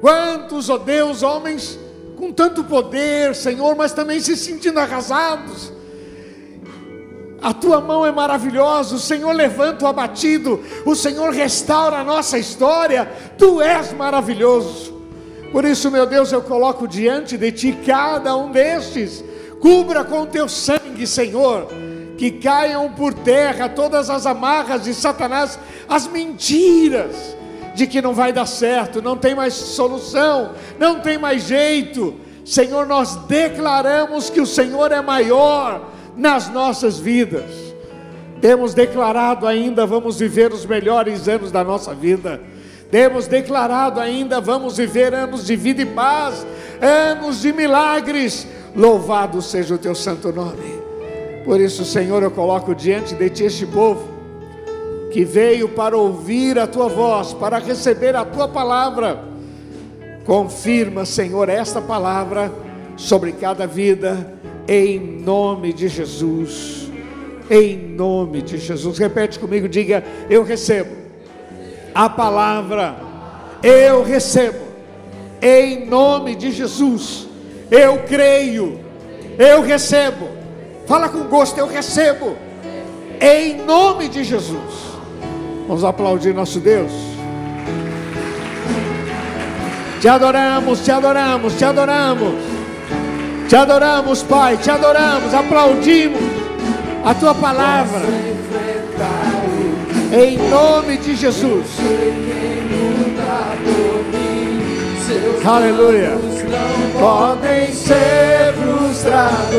Quantos, 0.00 0.68
ó 0.68 0.76
Deus, 0.76 1.22
homens 1.22 1.78
com 2.16 2.32
tanto 2.32 2.64
poder, 2.64 3.34
Senhor, 3.34 3.74
mas 3.76 3.92
também 3.92 4.20
se 4.20 4.36
sentindo 4.36 4.78
arrasados 4.78 5.76
a 7.46 7.52
tua 7.52 7.80
mão 7.80 8.04
é 8.04 8.10
maravilhosa, 8.10 8.96
o 8.96 8.98
Senhor 8.98 9.32
levanta 9.32 9.84
o 9.84 9.88
abatido, 9.88 10.60
o 10.84 10.94
Senhor 10.94 11.32
restaura 11.32 11.98
a 11.98 12.04
nossa 12.04 12.38
história, 12.38 13.08
tu 13.38 13.60
és 13.60 13.92
maravilhoso. 13.92 14.94
Por 15.52 15.64
isso, 15.64 15.90
meu 15.90 16.06
Deus, 16.06 16.32
eu 16.32 16.42
coloco 16.42 16.88
diante 16.88 17.36
de 17.36 17.52
ti 17.52 17.78
cada 17.86 18.36
um 18.36 18.50
destes, 18.50 19.22
cubra 19.60 20.04
com 20.04 20.26
teu 20.26 20.48
sangue, 20.48 21.06
Senhor, 21.06 21.68
que 22.16 22.30
caiam 22.30 22.90
por 22.92 23.12
terra 23.12 23.68
todas 23.68 24.08
as 24.10 24.26
amarras 24.26 24.84
de 24.84 24.94
Satanás, 24.94 25.58
as 25.88 26.06
mentiras 26.06 27.36
de 27.74 27.86
que 27.86 28.00
não 28.00 28.14
vai 28.14 28.32
dar 28.32 28.46
certo, 28.46 29.02
não 29.02 29.16
tem 29.16 29.34
mais 29.34 29.52
solução, 29.52 30.52
não 30.78 31.00
tem 31.00 31.18
mais 31.18 31.44
jeito. 31.44 32.14
Senhor, 32.44 32.86
nós 32.86 33.16
declaramos 33.26 34.30
que 34.30 34.40
o 34.40 34.46
Senhor 34.46 34.92
é 34.92 35.02
maior 35.02 35.90
nas 36.16 36.48
nossas 36.48 36.98
vidas. 36.98 37.44
Temos 38.40 38.72
declarado 38.72 39.46
ainda, 39.46 39.86
vamos 39.86 40.18
viver 40.18 40.52
os 40.52 40.64
melhores 40.64 41.28
anos 41.28 41.50
da 41.50 41.62
nossa 41.62 41.94
vida. 41.94 42.40
Temos 42.90 43.26
declarado 43.26 44.00
ainda, 44.00 44.40
vamos 44.40 44.76
viver 44.76 45.12
anos 45.12 45.44
de 45.44 45.56
vida 45.56 45.82
e 45.82 45.86
paz, 45.86 46.46
anos 46.80 47.42
de 47.42 47.52
milagres. 47.52 48.46
Louvado 48.76 49.40
seja 49.40 49.74
o 49.74 49.78
teu 49.78 49.94
santo 49.94 50.30
nome. 50.30 50.82
Por 51.44 51.60
isso, 51.60 51.84
Senhor, 51.84 52.22
eu 52.22 52.30
coloco 52.30 52.74
diante 52.74 53.14
de 53.14 53.30
ti 53.30 53.44
este 53.44 53.64
povo 53.64 54.06
que 55.10 55.24
veio 55.24 55.70
para 55.70 55.96
ouvir 55.96 56.58
a 56.58 56.66
tua 56.66 56.88
voz, 56.88 57.32
para 57.32 57.58
receber 57.58 58.14
a 58.14 58.24
tua 58.24 58.46
palavra. 58.46 59.24
Confirma, 60.26 61.06
Senhor, 61.06 61.48
esta 61.48 61.80
palavra 61.80 62.52
sobre 62.96 63.32
cada 63.32 63.66
vida 63.66 64.34
em 64.68 64.98
nome 64.98 65.72
de 65.72 65.88
Jesus. 65.88 66.90
Em 67.48 67.78
nome 67.78 68.42
de 68.42 68.58
Jesus. 68.58 68.98
Repete 68.98 69.38
comigo, 69.38 69.68
diga: 69.68 70.04
Eu 70.28 70.42
recebo 70.42 70.90
a 71.94 72.10
palavra, 72.10 72.96
eu 73.62 74.02
recebo, 74.02 74.58
em 75.40 75.86
nome 75.86 76.34
de 76.34 76.50
Jesus. 76.50 77.25
Eu 77.70 77.98
creio, 78.00 78.80
eu 79.38 79.62
recebo. 79.62 80.28
Fala 80.86 81.08
com 81.08 81.24
gosto, 81.24 81.58
eu 81.58 81.66
recebo, 81.66 82.36
em 83.20 83.64
nome 83.64 84.08
de 84.08 84.22
Jesus. 84.22 84.96
Vamos 85.66 85.82
aplaudir 85.82 86.32
nosso 86.32 86.60
Deus. 86.60 86.92
Te 90.00 90.08
adoramos, 90.08 90.80
te 90.84 90.92
adoramos, 90.92 91.54
te 91.54 91.64
adoramos. 91.64 92.34
Te 93.48 93.56
adoramos, 93.56 94.22
Pai, 94.24 94.56
te 94.56 94.70
adoramos, 94.70 95.32
aplaudimos 95.32 96.20
a 97.04 97.14
tua 97.14 97.34
palavra. 97.34 98.02
Em 100.12 100.36
nome 100.50 100.96
de 100.96 101.14
Jesus. 101.14 101.66
Aleluia. 105.46 106.10
Podem 106.98 107.72
ser 107.72 108.52
frustrados. 108.54 109.54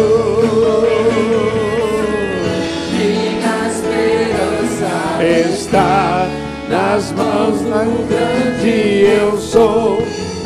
Minha 2.91 3.69
esperança 3.69 4.91
Está 5.23 6.27
nas 6.67 7.13
mãos 7.13 7.61
do 7.61 8.05
grande 8.09 9.05
eu 9.05 9.38
sou. 9.38 9.99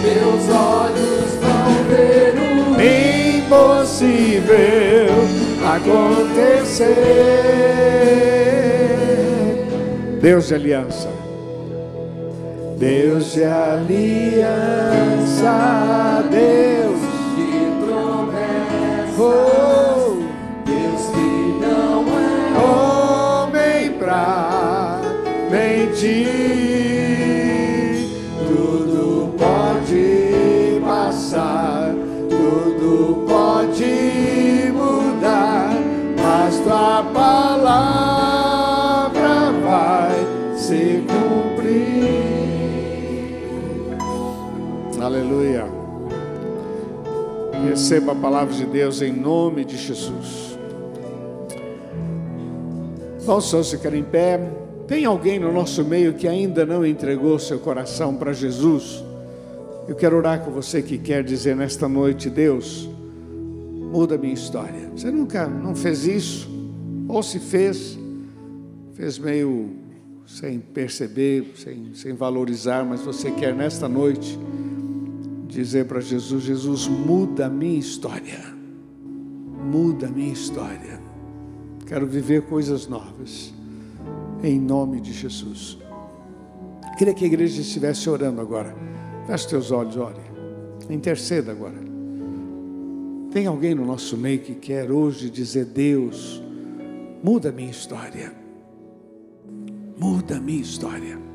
Meus 0.03 0.47
olhos 0.47 1.33
vão 1.41 1.73
ver 1.89 2.35
o 2.37 2.77
Impossível 3.39 4.53
acontecer. 5.65 6.85
Deus 10.21 10.47
de 10.49 10.53
aliança. 10.53 11.20
Deus 12.81 13.33
de 13.33 13.43
aliança, 13.43 13.93
Deus 16.31 16.99
de 17.35 17.69
promessa. 17.85 19.21
oh, 19.21 20.17
Deus 20.65 21.03
que 21.13 21.29
não 21.61 22.01
é 22.17 22.57
homem 22.57 23.91
pra 23.99 24.99
mentir. 25.51 26.70
Receba 47.91 48.13
a 48.13 48.15
palavra 48.15 48.53
de 48.55 48.65
Deus 48.65 49.01
em 49.01 49.11
nome 49.11 49.65
de 49.65 49.75
Jesus. 49.75 50.57
Vamos 53.25 53.43
só 53.43 53.61
ficar 53.61 53.93
em 53.93 54.01
pé. 54.01 54.39
Tem 54.87 55.03
alguém 55.03 55.37
no 55.37 55.51
nosso 55.51 55.83
meio 55.83 56.13
que 56.13 56.25
ainda 56.25 56.65
não 56.65 56.85
entregou 56.85 57.37
seu 57.37 57.59
coração 57.59 58.15
para 58.15 58.31
Jesus? 58.31 59.03
Eu 59.89 59.95
quero 59.97 60.15
orar 60.15 60.39
com 60.39 60.51
você 60.51 60.81
que 60.81 60.97
quer 60.97 61.21
dizer 61.21 61.53
nesta 61.53 61.89
noite, 61.89 62.29
Deus, 62.29 62.89
muda 63.91 64.15
a 64.15 64.17
minha 64.17 64.35
história. 64.35 64.89
Você 64.95 65.11
nunca 65.11 65.45
não 65.45 65.75
fez 65.75 66.05
isso? 66.05 66.49
Ou 67.09 67.21
se 67.21 67.39
fez, 67.39 67.99
fez 68.93 69.19
meio 69.19 69.69
sem 70.25 70.59
perceber, 70.59 71.51
sem, 71.57 71.93
sem 71.93 72.13
valorizar, 72.13 72.85
mas 72.85 73.01
você 73.01 73.31
quer 73.31 73.53
nesta 73.53 73.89
noite 73.89 74.39
dizer 75.51 75.85
para 75.85 75.99
Jesus: 75.99 76.43
Jesus, 76.43 76.87
muda 76.87 77.47
a 77.47 77.49
minha 77.49 77.77
história. 77.77 78.39
Muda 79.63 80.07
a 80.07 80.09
minha 80.09 80.31
história. 80.31 80.99
Quero 81.85 82.07
viver 82.07 82.43
coisas 82.43 82.87
novas. 82.87 83.53
Em 84.43 84.59
nome 84.59 84.99
de 85.01 85.13
Jesus. 85.13 85.77
Queria 86.97 87.13
que 87.13 87.23
a 87.23 87.27
igreja 87.27 87.61
estivesse 87.61 88.09
orando 88.09 88.41
agora. 88.41 88.75
Feche 89.27 89.49
teus 89.49 89.71
olhos, 89.71 89.97
ore. 89.97 90.21
Interceda 90.89 91.51
agora. 91.51 91.79
Tem 93.31 93.45
alguém 93.45 93.75
no 93.75 93.85
nosso 93.85 94.17
meio 94.17 94.39
que 94.39 94.55
quer 94.55 94.91
hoje 94.91 95.29
dizer: 95.29 95.65
Deus, 95.65 96.41
muda 97.23 97.49
a 97.49 97.51
minha 97.51 97.71
história. 97.71 98.33
Muda 99.97 100.37
a 100.37 100.41
minha 100.41 100.61
história. 100.61 101.30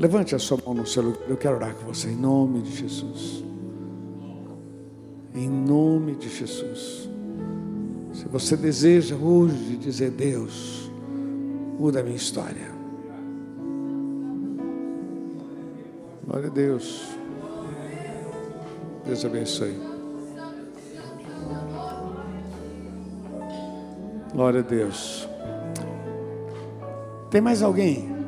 Levante 0.00 0.34
a 0.34 0.38
sua 0.38 0.56
mão 0.64 0.72
no 0.72 0.86
seu 0.86 1.02
lugar. 1.02 1.20
Eu 1.28 1.36
quero 1.36 1.56
orar 1.56 1.74
com 1.74 1.84
você 1.84 2.08
em 2.08 2.16
nome 2.16 2.62
de 2.62 2.74
Jesus. 2.74 3.44
Em 5.34 5.46
nome 5.46 6.14
de 6.14 6.30
Jesus. 6.30 7.06
Se 8.14 8.26
você 8.26 8.56
deseja 8.56 9.14
hoje 9.14 9.76
dizer, 9.76 10.10
Deus, 10.12 10.90
muda 11.78 12.00
a 12.00 12.02
minha 12.02 12.16
história. 12.16 12.70
Glória 16.26 16.48
a 16.48 16.50
Deus. 16.50 17.02
Deus 19.04 19.22
abençoe. 19.22 19.78
Glória 24.32 24.60
a 24.60 24.62
Deus. 24.62 25.28
Tem 27.30 27.42
mais 27.42 27.62
alguém? 27.62 28.19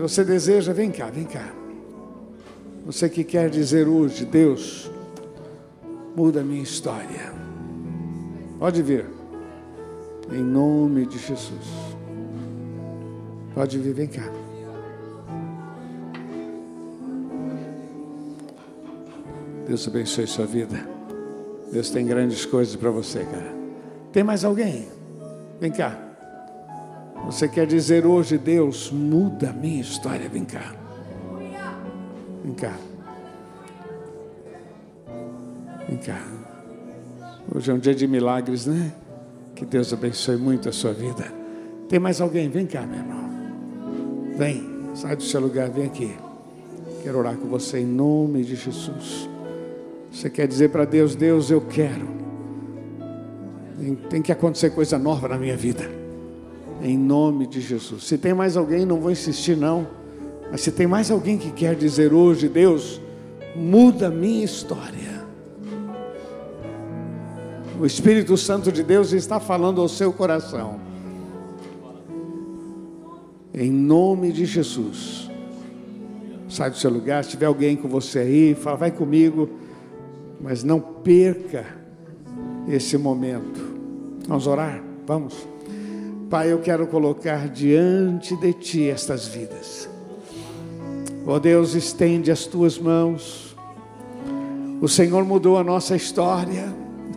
Se 0.00 0.02
você 0.02 0.24
deseja, 0.24 0.72
vem 0.72 0.90
cá, 0.90 1.10
vem 1.10 1.26
cá. 1.26 1.46
Você 2.86 3.06
que 3.06 3.22
quer 3.22 3.50
dizer 3.50 3.86
hoje, 3.86 4.24
Deus, 4.24 4.90
muda 6.16 6.40
a 6.40 6.42
minha 6.42 6.62
história. 6.62 7.34
Pode 8.58 8.80
vir. 8.80 9.04
Em 10.32 10.42
nome 10.42 11.04
de 11.04 11.18
Jesus. 11.18 11.66
Pode 13.54 13.78
vir, 13.78 13.92
vem 13.92 14.06
cá. 14.06 14.26
Deus 19.68 19.86
abençoe 19.86 20.26
sua 20.26 20.46
vida. 20.46 20.88
Deus 21.70 21.90
tem 21.90 22.06
grandes 22.06 22.46
coisas 22.46 22.74
para 22.74 22.90
você, 22.90 23.18
cara. 23.18 23.52
Tem 24.10 24.24
mais 24.24 24.46
alguém? 24.46 24.88
Vem 25.60 25.70
cá. 25.70 26.09
Você 27.26 27.48
quer 27.48 27.66
dizer 27.66 28.06
hoje, 28.06 28.36
Deus, 28.36 28.90
muda 28.90 29.50
a 29.50 29.52
minha 29.52 29.80
história? 29.80 30.28
Vem 30.28 30.44
cá. 30.44 30.74
Vem 32.44 32.54
cá. 32.54 32.76
Vem 35.88 35.98
cá. 35.98 36.20
Hoje 37.54 37.70
é 37.70 37.74
um 37.74 37.78
dia 37.78 37.94
de 37.94 38.06
milagres, 38.06 38.66
né? 38.66 38.92
Que 39.54 39.64
Deus 39.64 39.92
abençoe 39.92 40.36
muito 40.36 40.68
a 40.68 40.72
sua 40.72 40.92
vida. 40.92 41.32
Tem 41.88 41.98
mais 41.98 42.20
alguém? 42.20 42.48
Vem 42.48 42.66
cá, 42.66 42.82
meu 42.82 42.98
irmão. 42.98 43.30
Vem, 44.36 44.94
sai 44.94 45.16
do 45.16 45.22
seu 45.22 45.40
lugar, 45.40 45.68
vem 45.68 45.86
aqui. 45.86 46.16
Quero 47.02 47.18
orar 47.18 47.36
com 47.36 47.48
você 47.48 47.80
em 47.80 47.86
nome 47.86 48.44
de 48.44 48.56
Jesus. 48.56 49.28
Você 50.12 50.28
quer 50.28 50.46
dizer 50.46 50.70
para 50.70 50.84
Deus, 50.84 51.14
Deus, 51.14 51.50
eu 51.50 51.60
quero. 51.60 52.08
Tem, 54.08 54.20
que 54.20 54.30
acontecer 54.30 54.70
coisa 54.70 54.98
nova 54.98 55.28
na 55.28 55.38
minha 55.38 55.56
vida. 55.56 55.99
Em 56.82 56.96
nome 56.96 57.46
de 57.46 57.60
Jesus. 57.60 58.04
Se 58.04 58.16
tem 58.16 58.32
mais 58.32 58.56
alguém, 58.56 58.86
não 58.86 59.00
vou 59.00 59.10
insistir 59.10 59.56
não. 59.56 59.86
Mas 60.50 60.62
se 60.62 60.72
tem 60.72 60.86
mais 60.86 61.10
alguém 61.10 61.38
que 61.38 61.50
quer 61.50 61.74
dizer 61.74 62.12
hoje, 62.12 62.48
Deus, 62.48 63.00
muda 63.54 64.08
a 64.08 64.10
minha 64.10 64.44
história. 64.44 65.20
O 67.78 67.86
Espírito 67.86 68.36
Santo 68.36 68.70
de 68.70 68.82
Deus 68.82 69.12
está 69.12 69.40
falando 69.40 69.80
ao 69.80 69.88
seu 69.88 70.12
coração. 70.12 70.80
Em 73.54 73.70
nome 73.70 74.32
de 74.32 74.44
Jesus. 74.44 75.30
Sai 76.48 76.70
do 76.70 76.76
seu 76.76 76.90
lugar, 76.90 77.22
se 77.24 77.30
tiver 77.30 77.46
alguém 77.46 77.76
com 77.76 77.88
você 77.88 78.18
aí, 78.18 78.54
fala, 78.54 78.76
vai 78.76 78.90
comigo, 78.90 79.48
mas 80.40 80.64
não 80.64 80.80
perca 80.80 81.64
esse 82.68 82.98
momento. 82.98 83.60
Vamos 84.26 84.46
orar? 84.46 84.82
Vamos. 85.06 85.46
Pai, 86.30 86.52
eu 86.52 86.60
quero 86.60 86.86
colocar 86.86 87.48
diante 87.48 88.36
de 88.36 88.52
Ti 88.52 88.88
estas 88.88 89.26
vidas. 89.26 89.88
Ó 91.26 91.34
oh 91.34 91.40
Deus, 91.40 91.74
estende 91.74 92.30
as 92.30 92.46
Tuas 92.46 92.78
mãos. 92.78 93.56
O 94.80 94.86
Senhor 94.86 95.24
mudou 95.24 95.58
a 95.58 95.64
nossa 95.64 95.96
história. 95.96 96.72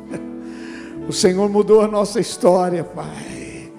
O 1.05 1.11
Senhor 1.11 1.49
mudou 1.49 1.81
a 1.81 1.87
nossa 1.87 2.21
história, 2.21 2.81
Pai. 2.81 3.69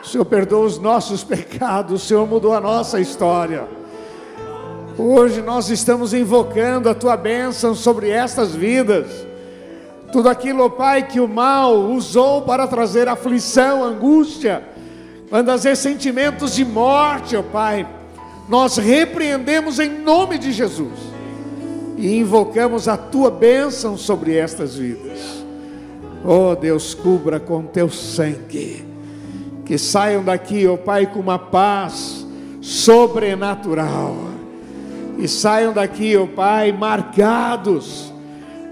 O 0.00 0.06
Senhor 0.06 0.24
perdoou 0.24 0.64
os 0.64 0.78
nossos 0.78 1.24
pecados, 1.24 2.00
o 2.00 2.06
Senhor 2.06 2.28
mudou 2.28 2.54
a 2.54 2.60
nossa 2.60 3.00
história. 3.00 3.66
Hoje 4.96 5.42
nós 5.42 5.68
estamos 5.68 6.14
invocando 6.14 6.88
a 6.88 6.94
tua 6.94 7.16
bênção 7.16 7.74
sobre 7.74 8.08
estas 8.08 8.54
vidas. 8.54 9.26
Tudo 10.14 10.28
aquilo, 10.28 10.62
ó 10.62 10.68
Pai, 10.68 11.08
que 11.08 11.18
o 11.18 11.26
mal 11.26 11.76
usou 11.90 12.42
para 12.42 12.68
trazer 12.68 13.08
aflição, 13.08 13.82
angústia, 13.82 14.62
para 15.28 15.42
trazer 15.42 15.74
sentimentos 15.74 16.54
de 16.54 16.64
morte, 16.64 17.36
ó 17.36 17.42
Pai, 17.42 17.84
nós 18.48 18.76
repreendemos 18.76 19.80
em 19.80 19.90
nome 19.90 20.38
de 20.38 20.52
Jesus 20.52 20.92
e 21.98 22.16
invocamos 22.16 22.86
a 22.86 22.96
tua 22.96 23.28
bênção 23.28 23.96
sobre 23.96 24.36
estas 24.36 24.76
vidas. 24.76 25.44
Oh 26.24 26.54
Deus, 26.54 26.94
cubra 26.94 27.40
com 27.40 27.64
teu 27.64 27.90
sangue 27.90 28.86
que 29.64 29.76
saiam 29.76 30.22
daqui, 30.22 30.64
ó 30.68 30.76
Pai, 30.76 31.08
com 31.08 31.18
uma 31.18 31.40
paz 31.40 32.24
sobrenatural. 32.60 34.14
E 35.18 35.26
saiam 35.26 35.72
daqui, 35.72 36.16
ó 36.16 36.24
Pai, 36.24 36.70
marcados, 36.70 38.13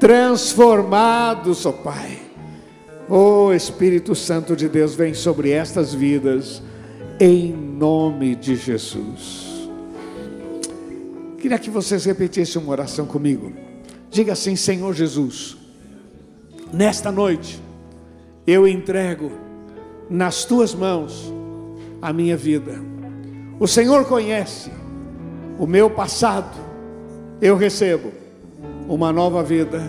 transformados, 0.02 1.64
ó 1.64 1.70
Pai. 1.70 2.18
Ó 3.08 3.52
Espírito 3.52 4.16
Santo 4.16 4.56
de 4.56 4.68
Deus, 4.68 4.96
vem 4.96 5.14
sobre 5.14 5.52
estas 5.52 5.94
vidas, 5.94 6.60
em 7.20 7.52
nome 7.52 8.34
de 8.34 8.56
Jesus. 8.56 9.68
Queria 11.38 11.56
que 11.56 11.70
vocês 11.70 12.04
repetissem 12.04 12.60
uma 12.60 12.72
oração 12.72 13.06
comigo. 13.06 13.52
Diga 14.10 14.32
assim: 14.32 14.56
Senhor 14.56 14.92
Jesus, 14.92 15.56
nesta 16.72 17.12
noite, 17.12 17.62
eu 18.44 18.66
entrego 18.66 19.30
nas 20.10 20.44
tuas 20.44 20.74
mãos 20.74 21.32
a 22.00 22.12
minha 22.12 22.36
vida. 22.36 22.74
O 23.60 23.68
Senhor 23.68 24.04
conhece 24.06 24.68
o 25.60 25.66
meu 25.66 25.88
passado, 25.88 26.58
eu 27.40 27.56
recebo 27.56 28.21
uma 28.88 29.12
nova 29.12 29.42
vida, 29.42 29.80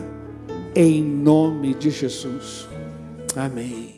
em 0.76 1.04
nome 1.04 1.74
de 1.74 1.90
Jesus. 1.90 2.68
Amém. 3.36 3.93